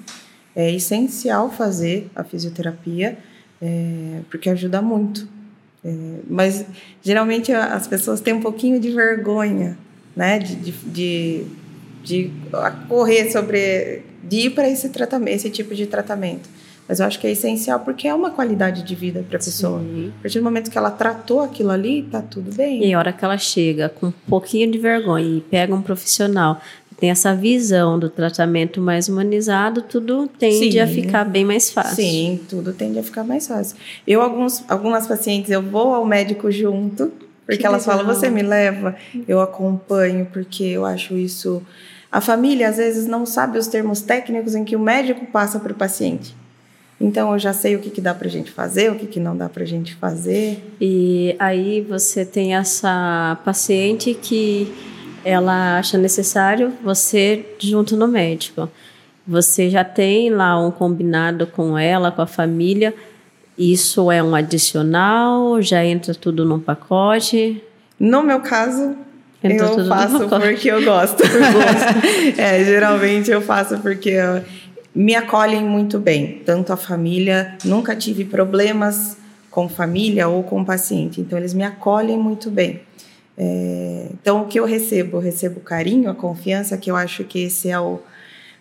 é 0.54 0.70
essencial 0.70 1.50
fazer 1.50 2.10
a 2.14 2.22
fisioterapia 2.22 3.16
é, 3.60 4.20
porque 4.30 4.50
ajuda 4.50 4.82
muito. 4.82 5.26
É, 5.82 5.90
mas 6.28 6.66
geralmente 7.02 7.52
as 7.52 7.86
pessoas 7.86 8.20
têm 8.20 8.34
um 8.34 8.40
pouquinho 8.40 8.78
de 8.78 8.90
vergonha, 8.90 9.78
né, 10.14 10.38
de, 10.38 10.56
de, 10.56 10.72
de, 10.72 11.44
de 12.02 12.30
correr 12.88 13.30
sobre 13.30 14.02
de 14.22 14.46
ir 14.46 14.50
para 14.50 14.68
esse 14.68 14.88
tratamento, 14.88 15.34
esse 15.34 15.50
tipo 15.50 15.74
de 15.74 15.86
tratamento. 15.86 16.48
Mas 16.86 17.00
eu 17.00 17.06
acho 17.06 17.18
que 17.18 17.26
é 17.26 17.30
essencial 17.30 17.80
porque 17.80 18.06
é 18.06 18.14
uma 18.14 18.30
qualidade 18.30 18.82
de 18.82 18.94
vida 18.94 19.24
para 19.26 19.38
a 19.38 19.40
pessoa. 19.42 19.80
A 19.80 20.22
partir 20.22 20.38
do 20.38 20.44
momento 20.44 20.70
que 20.70 20.76
ela 20.76 20.90
tratou 20.90 21.40
aquilo 21.40 21.70
ali, 21.70 22.02
tá 22.02 22.20
tudo 22.20 22.54
bem. 22.54 22.84
E 22.84 22.92
a 22.92 22.98
hora 22.98 23.12
que 23.12 23.24
ela 23.24 23.38
chega 23.38 23.88
com 23.88 24.08
um 24.08 24.12
pouquinho 24.28 24.70
de 24.70 24.78
vergonha 24.78 25.38
e 25.38 25.40
pega 25.40 25.74
um 25.74 25.80
profissional 25.80 26.60
que 26.88 26.94
tem 26.94 27.10
essa 27.10 27.34
visão 27.34 27.98
do 27.98 28.10
tratamento 28.10 28.80
mais 28.80 29.08
humanizado, 29.08 29.82
tudo 29.82 30.28
tende 30.38 30.72
Sim. 30.72 30.80
a 30.80 30.86
ficar 30.86 31.24
bem 31.24 31.44
mais 31.44 31.70
fácil. 31.70 31.96
Sim, 31.96 32.40
tudo 32.48 32.72
tende 32.72 32.98
a 32.98 33.02
ficar 33.02 33.24
mais 33.24 33.46
fácil. 33.46 33.76
Eu, 34.06 34.20
alguns, 34.20 34.62
algumas 34.68 35.06
pacientes, 35.06 35.50
eu 35.50 35.62
vou 35.62 35.94
ao 35.94 36.04
médico 36.04 36.50
junto, 36.50 37.10
porque 37.46 37.62
que 37.62 37.66
elas 37.66 37.86
legal. 37.86 37.98
falam, 37.98 38.14
você 38.14 38.28
me 38.28 38.42
leva, 38.42 38.94
eu 39.26 39.40
acompanho, 39.40 40.26
porque 40.32 40.64
eu 40.64 40.84
acho 40.84 41.16
isso 41.16 41.62
a 42.14 42.20
família 42.20 42.68
às 42.68 42.76
vezes 42.76 43.08
não 43.08 43.26
sabe 43.26 43.58
os 43.58 43.66
termos 43.66 44.00
técnicos 44.00 44.54
em 44.54 44.62
que 44.64 44.76
o 44.76 44.78
médico 44.78 45.26
passa 45.26 45.58
para 45.58 45.72
o 45.72 45.74
paciente. 45.74 46.32
Então 47.00 47.32
eu 47.32 47.38
já 47.38 47.52
sei 47.52 47.76
o 47.76 47.80
que, 47.80 47.90
que 47.90 48.00
dá 48.00 48.14
para 48.14 48.28
a 48.28 48.30
gente 48.30 48.50
fazer, 48.50 48.90
o 48.90 48.94
que, 48.94 49.06
que 49.06 49.20
não 49.20 49.36
dá 49.36 49.48
para 49.48 49.62
a 49.62 49.66
gente 49.66 49.94
fazer. 49.96 50.62
E 50.80 51.34
aí 51.38 51.80
você 51.80 52.24
tem 52.24 52.54
essa 52.54 53.38
paciente 53.44 54.14
que 54.14 54.72
ela 55.24 55.78
acha 55.78 55.98
necessário 55.98 56.72
você 56.82 57.44
junto 57.58 57.96
no 57.96 58.06
médico. 58.06 58.68
Você 59.26 59.70
já 59.70 59.82
tem 59.82 60.30
lá 60.30 60.58
um 60.60 60.70
combinado 60.70 61.46
com 61.46 61.78
ela, 61.78 62.12
com 62.12 62.22
a 62.22 62.26
família. 62.26 62.94
Isso 63.56 64.10
é 64.10 64.22
um 64.22 64.34
adicional? 64.34 65.62
Já 65.62 65.84
entra 65.84 66.14
tudo 66.14 66.44
num 66.44 66.60
pacote? 66.60 67.62
No 67.98 68.22
meu 68.22 68.40
caso, 68.40 68.96
eu 69.42 69.86
faço 69.86 70.28
porque 70.28 70.70
eu 70.70 70.82
gosto. 70.82 71.22
gosto. 71.22 72.36
é, 72.40 72.64
geralmente 72.64 73.30
eu 73.30 73.40
faço 73.40 73.78
porque 73.78 74.16
me 74.94 75.14
acolhem 75.14 75.64
muito 75.64 75.98
bem, 75.98 76.42
tanto 76.44 76.72
a 76.72 76.76
família, 76.76 77.56
nunca 77.64 77.96
tive 77.96 78.24
problemas 78.24 79.16
com 79.50 79.68
família 79.68 80.28
ou 80.28 80.42
com 80.42 80.64
paciente, 80.64 81.20
então 81.20 81.38
eles 81.38 81.54
me 81.54 81.64
acolhem 81.64 82.18
muito 82.18 82.50
bem. 82.50 82.80
É, 83.36 84.08
então 84.12 84.42
o 84.42 84.46
que 84.46 84.58
eu 84.60 84.64
recebo, 84.64 85.16
eu 85.16 85.20
recebo 85.20 85.60
carinho, 85.60 86.08
a 86.08 86.14
confiança, 86.14 86.76
que 86.76 86.90
eu 86.90 86.96
acho 86.96 87.24
que 87.24 87.40
esse 87.40 87.68
é 87.68 87.78
o 87.78 88.00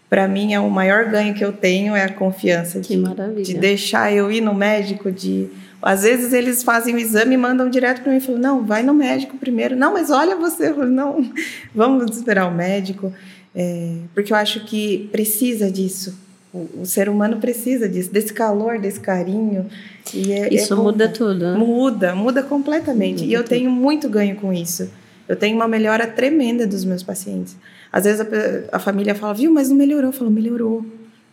para 0.09 0.27
mim 0.27 0.53
é 0.53 0.59
o 0.59 0.69
maior 0.69 1.05
ganho 1.05 1.33
que 1.33 1.43
eu 1.43 1.51
tenho 1.51 1.95
é 1.95 2.03
a 2.03 2.13
confiança 2.13 2.79
de, 2.79 2.95
de 3.43 3.55
deixar 3.55 4.13
eu 4.13 4.31
ir 4.31 4.41
no 4.41 4.53
médico, 4.53 5.11
de 5.11 5.49
às 5.83 6.03
vezes 6.03 6.31
eles 6.31 6.63
fazem 6.63 6.95
o 6.95 6.97
exame 6.97 7.35
e 7.35 7.37
mandam 7.37 7.69
direto 7.69 8.01
para 8.01 8.11
mim 8.11 8.17
e 8.17 8.21
falam: 8.21 8.39
não, 8.39 8.65
vai 8.65 8.81
no 8.81 8.93
médico 8.93 9.37
primeiro. 9.37 9.75
Não, 9.75 9.91
mas 9.91 10.09
olha 10.09 10.37
você. 10.37 10.69
Eu 10.69 10.75
falo, 10.75 10.89
não, 10.89 11.29
vamos 11.75 12.15
esperar 12.15 12.47
o 12.47 12.55
médico. 12.55 13.13
É, 13.53 13.97
porque 14.13 14.31
eu 14.31 14.37
acho 14.37 14.61
que 14.65 15.09
precisa 15.11 15.69
disso. 15.69 16.17
O, 16.53 16.81
o, 16.81 16.85
ser 16.85 17.09
humano 17.09 17.37
precisa 17.37 17.89
disso, 17.89 18.11
desse 18.11 18.31
calor, 18.31 18.79
desse 18.79 18.99
carinho. 18.99 19.65
E 20.13 20.31
é, 20.31 20.47
é 20.47 20.53
isso 20.53 20.73
é 20.73 20.77
muda 20.77 21.09
tudo. 21.09 21.51
Né? 21.51 21.57
Muda, 21.57 22.13
muda 22.13 22.43
completamente. 22.43 23.21
Muda 23.21 23.25
e 23.25 23.33
eu 23.33 23.41
tudo. 23.41 23.49
tenho 23.49 23.71
muito 23.71 24.07
ganho 24.07 24.35
com 24.35 24.53
isso. 24.53 24.89
Eu 25.27 25.35
tenho 25.35 25.55
uma 25.55 25.67
melhora 25.67 26.05
tremenda 26.05 26.67
dos 26.67 26.85
meus 26.85 27.01
pacientes. 27.01 27.55
Às 27.91 28.03
vezes 28.03 28.21
a, 28.21 28.77
a 28.77 28.79
família 28.79 29.15
fala, 29.15 29.33
viu, 29.33 29.51
mas 29.51 29.69
não 29.69 29.75
melhorou. 29.75 30.09
Eu 30.09 30.13
falo, 30.13 30.29
melhorou. 30.29 30.85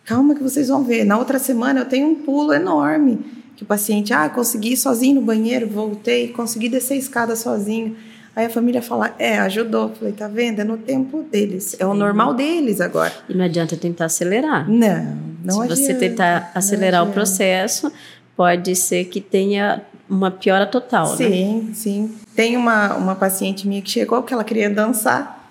Calma 0.04 0.34
que 0.34 0.42
vocês 0.42 0.68
vão 0.68 0.82
ver. 0.82 1.04
Na 1.04 1.18
outra 1.18 1.38
semana 1.38 1.80
eu 1.80 1.84
tenho 1.84 2.08
um 2.08 2.14
pulo 2.14 2.52
enorme 2.52 3.18
que 3.60 3.64
o 3.64 3.66
paciente, 3.66 4.10
ah, 4.14 4.26
consegui 4.26 4.72
ir 4.72 4.76
sozinho 4.78 5.16
no 5.16 5.20
banheiro, 5.20 5.66
voltei, 5.66 6.28
consegui 6.28 6.66
descer 6.66 6.94
a 6.94 6.96
escada 6.96 7.36
sozinho. 7.36 7.94
Aí 8.34 8.46
a 8.46 8.50
família 8.50 8.80
fala, 8.80 9.14
é, 9.18 9.38
ajudou. 9.40 9.90
Falei, 9.90 10.12
tá 10.12 10.28
vendo? 10.28 10.60
É 10.60 10.64
no 10.64 10.78
tempo 10.78 11.22
deles. 11.30 11.76
É 11.78 11.86
o 11.86 11.94
normal 11.94 12.32
deles 12.34 12.80
agora. 12.80 13.12
E 13.28 13.34
não 13.34 13.44
adianta 13.44 13.76
tentar 13.76 14.06
acelerar. 14.06 14.68
Não, 14.70 15.18
não 15.44 15.54
Se 15.54 15.60
adianta. 15.62 15.76
você 15.76 15.94
tentar 15.94 16.50
acelerar 16.54 17.08
o 17.08 17.12
processo, 17.12 17.92
pode 18.36 18.74
ser 18.76 19.04
que 19.06 19.20
tenha 19.20 19.82
uma 20.08 20.30
piora 20.30 20.66
total, 20.66 21.06
sim, 21.16 21.24
né? 21.24 21.30
Sim, 21.30 21.70
sim. 21.74 22.14
Tem 22.34 22.56
uma, 22.56 22.94
uma 22.96 23.14
paciente 23.14 23.66
minha 23.66 23.82
que 23.82 23.90
chegou 23.90 24.22
que 24.22 24.32
ela 24.32 24.42
queria 24.42 24.68
dançar, 24.70 25.48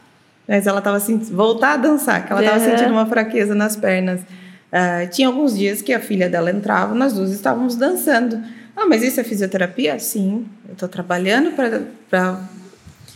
mas 0.47 0.67
ela 0.67 0.79
estava 0.79 0.97
assim, 0.97 1.17
voltar 1.17 1.73
a 1.73 1.77
dançar, 1.77 2.25
que 2.25 2.31
ela 2.31 2.41
estava 2.43 2.59
sentindo 2.59 2.91
uma 2.91 3.05
fraqueza 3.05 3.53
nas 3.55 3.75
pernas. 3.75 4.21
Uh, 4.21 5.09
tinha 5.11 5.27
alguns 5.27 5.57
dias 5.57 5.81
que 5.81 5.93
a 5.93 5.99
filha 5.99 6.29
dela 6.29 6.51
entrava, 6.51 6.93
nós 6.93 7.13
duas 7.13 7.31
estávamos 7.31 7.75
dançando. 7.75 8.41
Ah, 8.75 8.85
mas 8.85 9.01
isso 9.03 9.19
é 9.19 9.23
fisioterapia? 9.23 9.97
Sim, 9.99 10.45
eu 10.67 10.73
estou 10.73 10.87
trabalhando 10.89 11.51
para 11.51 12.39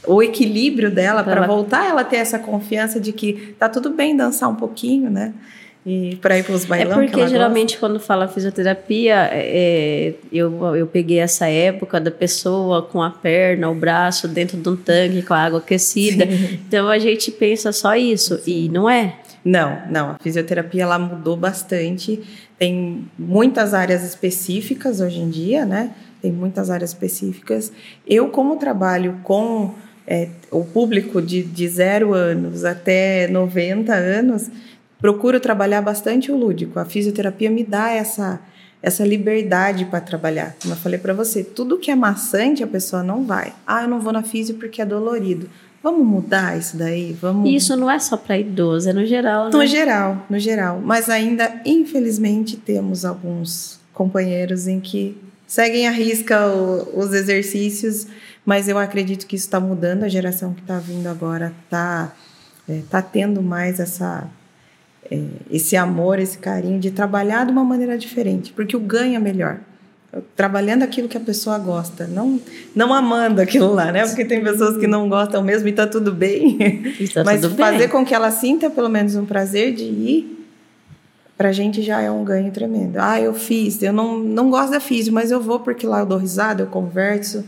o 0.06 0.22
equilíbrio 0.22 0.92
dela, 0.92 1.24
para 1.24 1.38
ela... 1.38 1.48
voltar 1.48 1.88
ela 1.88 2.04
ter 2.04 2.18
essa 2.18 2.40
confiança 2.40 3.00
de 3.00 3.14
que 3.14 3.56
tá 3.58 3.70
tudo 3.70 3.90
bem 3.90 4.16
dançar 4.16 4.50
um 4.50 4.56
pouquinho, 4.56 5.10
né? 5.10 5.34
e 5.86 6.16
para 6.22 6.38
ir 6.38 6.44
para 6.44 6.56
os 6.56 6.66
bailão. 6.66 7.02
É 7.02 7.08
porque 7.08 7.28
geralmente 7.28 7.72
gosta. 7.72 7.80
quando 7.80 8.00
fala 8.00 8.28
fisioterapia, 8.28 9.30
é, 9.32 10.14
eu, 10.32 10.76
eu 10.76 10.88
peguei 10.88 11.20
essa 11.20 11.48
época 11.48 12.00
da 12.00 12.12
pessoa 12.12 12.82
com 12.84 13.02
a 13.02 13.10
perna, 13.10 13.70
o 13.70 13.76
braço 13.76 14.28
dentro 14.28 14.58
de 14.58 14.70
um 14.70 14.76
tanque 14.76 15.22
com 15.22 15.34
a 15.34 15.40
água 15.40 15.60
aquecida. 15.60 16.26
Sim. 16.26 16.60
Então 16.68 16.88
a 16.88 16.98
gente 16.98 17.32
pensa 17.32 17.72
só 17.72 17.96
isso 17.96 18.38
Sim. 18.40 18.66
e 18.66 18.70
não 18.70 18.90
é. 18.90 19.18
Não, 19.44 19.82
não. 19.90 20.12
A 20.12 20.18
fisioterapia 20.22 20.84
ela 20.84 20.98
mudou 20.98 21.36
bastante. 21.36 22.22
Tem 22.58 23.06
muitas 23.20 23.74
áreas 23.74 24.04
específicas 24.04 25.02
hoje 25.02 25.20
em 25.20 25.30
dia, 25.30 25.66
né? 25.66 25.92
Tem 26.22 26.32
muitas 26.32 26.70
áreas 26.70 26.92
específicas. 26.92 27.74
Eu, 28.08 28.30
como 28.30 28.56
trabalho 28.56 29.20
com 29.24 29.76
é, 30.08 30.30
o 30.52 30.64
público 30.64 31.22
de, 31.22 31.44
de 31.44 31.68
zero 31.68 32.14
anos 32.14 32.66
até 32.66 33.28
90 33.28 33.94
anos, 33.94 34.50
procuro 35.00 35.40
trabalhar 35.40 35.82
bastante 35.82 36.32
o 36.32 36.38
lúdico. 36.38 36.80
A 36.80 36.86
fisioterapia 36.86 37.50
me 37.50 37.64
dá 37.64 37.92
essa 37.92 38.40
essa 38.84 39.06
liberdade 39.06 39.86
para 39.86 40.02
trabalhar. 40.02 40.58
Como 40.62 40.74
eu 40.74 40.78
falei 40.78 41.00
para 41.00 41.14
você, 41.14 41.42
tudo 41.42 41.80
que 41.80 41.90
é 41.90 41.96
maçante 41.96 42.62
a 42.62 42.68
pessoa 42.68 43.02
não 43.02 43.24
vai. 43.24 43.54
Ah, 43.66 43.84
eu 43.84 43.88
não 43.88 44.02
vou 44.02 44.12
na 44.12 44.22
fisio 44.24 44.56
porque 44.56 44.82
é 44.82 44.86
dolorido. 44.86 45.50
Vamos 45.82 46.06
mudar 46.06 46.58
isso 46.58 46.76
daí? 46.76 47.14
Vamos. 47.14 47.50
Isso 47.50 47.78
não 47.78 47.90
é 47.90 47.98
só 47.98 48.18
para 48.18 48.38
idoso, 48.38 48.90
é 48.90 48.94
no 48.94 49.06
geral, 49.06 49.46
né? 49.46 49.52
No 49.52 49.66
geral, 49.66 50.26
no 50.30 50.38
geral. 50.38 50.82
Mas 50.84 51.10
ainda, 51.10 51.62
infelizmente, 51.66 52.58
temos 52.58 53.06
alguns 53.06 53.80
companheiros 53.94 54.68
em 54.68 54.82
que 54.82 55.18
seguem 55.48 55.88
a 55.88 55.92
risca 55.92 56.48
os 56.94 57.14
exercícios, 57.14 58.08
mas 58.46 58.68
eu 58.68 58.78
acredito 58.78 59.26
que 59.26 59.36
isso 59.36 59.46
está 59.46 59.60
mudando. 59.60 60.04
A 60.04 60.10
geração 60.10 60.54
que 60.54 60.62
está 60.62 60.80
vindo 60.80 61.08
agora 61.08 61.54
está 61.66 62.14
é, 62.68 62.82
tá 62.90 63.02
tendo 63.02 63.42
mais 63.42 63.80
essa 63.80 64.28
é, 65.10 65.22
esse 65.52 65.76
amor, 65.76 66.20
esse 66.20 66.38
carinho 66.38 66.80
de 66.80 66.92
trabalhar 66.92 67.46
de 67.46 67.52
uma 67.52 67.64
maneira 67.64 67.98
diferente, 67.98 68.54
porque 68.54 68.76
o 68.76 68.80
ganho 68.80 69.16
é 69.16 69.20
melhor. 69.20 69.60
Trabalhando 70.36 70.84
aquilo 70.84 71.08
que 71.08 71.18
a 71.18 71.20
pessoa 71.20 71.58
gosta, 71.58 72.06
não, 72.06 72.40
não 72.76 72.94
amando 72.94 73.42
aquilo 73.42 73.74
lá, 73.74 73.92
né? 73.92 74.06
Porque 74.06 74.24
tem 74.24 74.44
pessoas 74.44 74.78
que 74.78 74.86
não 74.86 75.10
gostam 75.10 75.42
mesmo 75.44 75.68
e 75.68 75.74
tá 75.74 75.88
tudo 75.88 76.12
bem. 76.12 76.58
Tá 77.12 77.24
Mas 77.26 77.42
tudo 77.42 77.56
fazer 77.56 77.78
bem. 77.80 77.90
com 77.90 78.06
que 78.06 78.14
ela 78.14 78.30
sinta 78.30 78.70
pelo 78.70 78.90
menos 78.90 79.16
um 79.16 79.26
prazer 79.26 79.74
de 79.74 79.84
ir, 79.84 80.48
pra 81.36 81.52
gente 81.52 81.82
já 81.82 82.00
é 82.00 82.12
um 82.12 82.24
ganho 82.24 82.52
tremendo. 82.52 82.98
Ah, 82.98 83.20
eu 83.20 83.34
fiz, 83.34 83.82
eu 83.82 83.92
não, 83.92 84.20
não 84.20 84.52
gosto 84.52 84.72
da 84.72 84.80
física, 84.80 85.14
mas 85.14 85.32
eu 85.32 85.42
vou 85.42 85.60
porque 85.60 85.88
lá 85.88 86.02
eu 86.02 86.06
dou 86.06 86.20
risada, 86.20 86.62
eu 86.62 86.68
converso, 86.68 87.44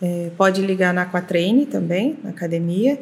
É, 0.02 0.32
pode 0.38 0.62
ligar 0.62 0.93
na 0.93 1.06
Quatraine 1.06 1.65
também, 1.65 2.17
na 2.24 2.30
academia, 2.30 3.00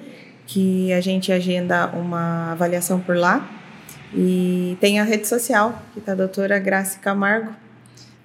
que 0.47 0.91
a 0.93 1.01
gente 1.01 1.31
agenda 1.31 1.87
uma 1.87 2.51
avaliação 2.51 2.99
por 2.99 3.17
lá. 3.17 3.64
E 4.15 4.77
tem 4.79 4.99
a 4.99 5.03
rede 5.03 5.27
social, 5.27 5.81
que 5.93 5.99
está 5.99 6.13
a 6.13 6.15
doutora 6.15 6.57
Graça 6.59 6.97
Camargo, 6.99 7.53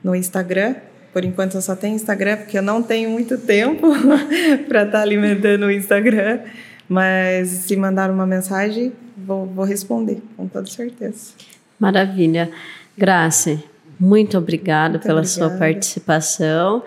no 0.02 0.14
Instagram, 0.14 0.76
por 1.12 1.24
enquanto 1.24 1.56
eu 1.56 1.60
só 1.60 1.74
tenho 1.74 1.96
Instagram 1.96 2.38
porque 2.38 2.56
eu 2.56 2.62
não 2.62 2.82
tenho 2.82 3.10
muito 3.10 3.36
tempo 3.36 3.88
para 4.68 4.84
estar 4.84 4.98
tá 4.98 5.02
alimentando 5.02 5.66
o 5.66 5.70
Instagram. 5.70 6.40
Mas 6.88 7.48
se 7.48 7.76
mandar 7.76 8.10
uma 8.10 8.26
mensagem, 8.26 8.92
vou, 9.16 9.46
vou 9.46 9.64
responder, 9.64 10.20
com 10.36 10.48
toda 10.48 10.66
certeza. 10.66 11.32
Maravilha. 11.78 12.50
Graça, 12.98 13.62
muito 13.98 14.36
obrigada 14.36 14.94
muito 14.94 15.02
pela 15.04 15.20
obrigada. 15.20 15.50
sua 15.50 15.58
participação. 15.58 16.82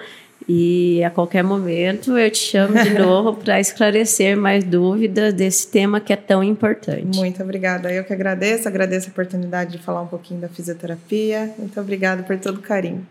E 0.48 1.04
a 1.04 1.10
qualquer 1.10 1.44
momento 1.44 2.18
eu 2.18 2.30
te 2.30 2.40
chamo 2.40 2.74
de 2.82 2.92
novo 3.00 3.34
para 3.36 3.60
esclarecer 3.60 4.36
mais 4.36 4.64
dúvidas 4.64 5.34
desse 5.34 5.68
tema 5.68 6.00
que 6.00 6.12
é 6.12 6.16
tão 6.16 6.44
importante. 6.44 7.18
Muito 7.18 7.42
obrigada. 7.42 7.92
Eu 7.92 8.04
que 8.04 8.14
agradeço, 8.14 8.68
agradeço 8.68 9.08
a 9.08 9.12
oportunidade 9.12 9.72
de 9.72 9.78
falar 9.78 10.02
um 10.02 10.08
pouquinho 10.08 10.42
da 10.42 10.50
fisioterapia. 10.50 11.54
Muito 11.58 11.80
obrigada 11.80 12.24
por 12.24 12.38
todo 12.38 12.58
o 12.58 12.62
carinho. 12.62 13.06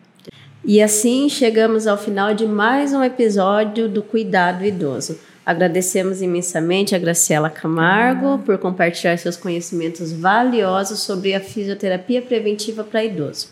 E 0.64 0.80
assim 0.80 1.28
chegamos 1.28 1.86
ao 1.86 1.98
final 1.98 2.34
de 2.34 2.46
mais 2.46 2.92
um 2.92 3.02
episódio 3.02 3.88
do 3.88 4.02
Cuidado 4.02 4.64
Idoso. 4.64 5.18
Agradecemos 5.44 6.22
imensamente 6.22 6.94
a 6.94 6.98
Graciela 6.98 7.50
Camargo 7.50 8.38
por 8.38 8.56
compartilhar 8.58 9.18
seus 9.18 9.36
conhecimentos 9.36 10.12
valiosos 10.12 11.00
sobre 11.00 11.34
a 11.34 11.40
fisioterapia 11.40 12.22
preventiva 12.22 12.84
para 12.84 13.04
idoso. 13.04 13.48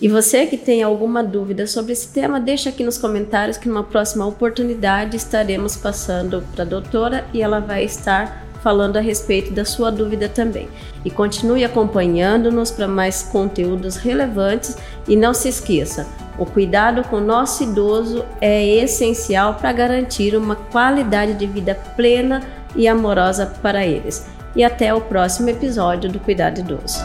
E 0.00 0.08
você 0.08 0.46
que 0.46 0.56
tem 0.56 0.82
alguma 0.82 1.22
dúvida 1.22 1.66
sobre 1.66 1.92
esse 1.92 2.08
tema, 2.08 2.40
deixa 2.40 2.70
aqui 2.70 2.82
nos 2.82 2.96
comentários 2.96 3.56
que 3.58 3.68
numa 3.68 3.84
próxima 3.84 4.26
oportunidade 4.26 5.16
estaremos 5.16 5.76
passando 5.76 6.42
para 6.54 6.64
a 6.64 6.66
doutora 6.66 7.24
e 7.34 7.42
ela 7.42 7.60
vai 7.60 7.84
estar 7.84 8.46
falando 8.62 8.96
a 8.96 9.00
respeito 9.00 9.52
da 9.52 9.64
sua 9.64 9.90
dúvida 9.90 10.28
também. 10.28 10.68
E 11.04 11.10
continue 11.10 11.64
acompanhando-nos 11.64 12.70
para 12.70 12.88
mais 12.88 13.22
conteúdos 13.22 13.96
relevantes 13.96 14.76
e 15.06 15.16
não 15.16 15.34
se 15.34 15.48
esqueça, 15.48 16.06
o 16.40 16.46
cuidado 16.46 17.04
com 17.04 17.16
o 17.16 17.20
nosso 17.20 17.62
idoso 17.62 18.24
é 18.40 18.66
essencial 18.66 19.56
para 19.56 19.72
garantir 19.72 20.34
uma 20.34 20.56
qualidade 20.56 21.34
de 21.34 21.46
vida 21.46 21.74
plena 21.96 22.42
e 22.74 22.88
amorosa 22.88 23.44
para 23.44 23.86
eles. 23.86 24.26
E 24.56 24.64
até 24.64 24.94
o 24.94 25.02
próximo 25.02 25.50
episódio 25.50 26.10
do 26.10 26.18
Cuidado 26.18 26.60
Idoso. 26.60 27.00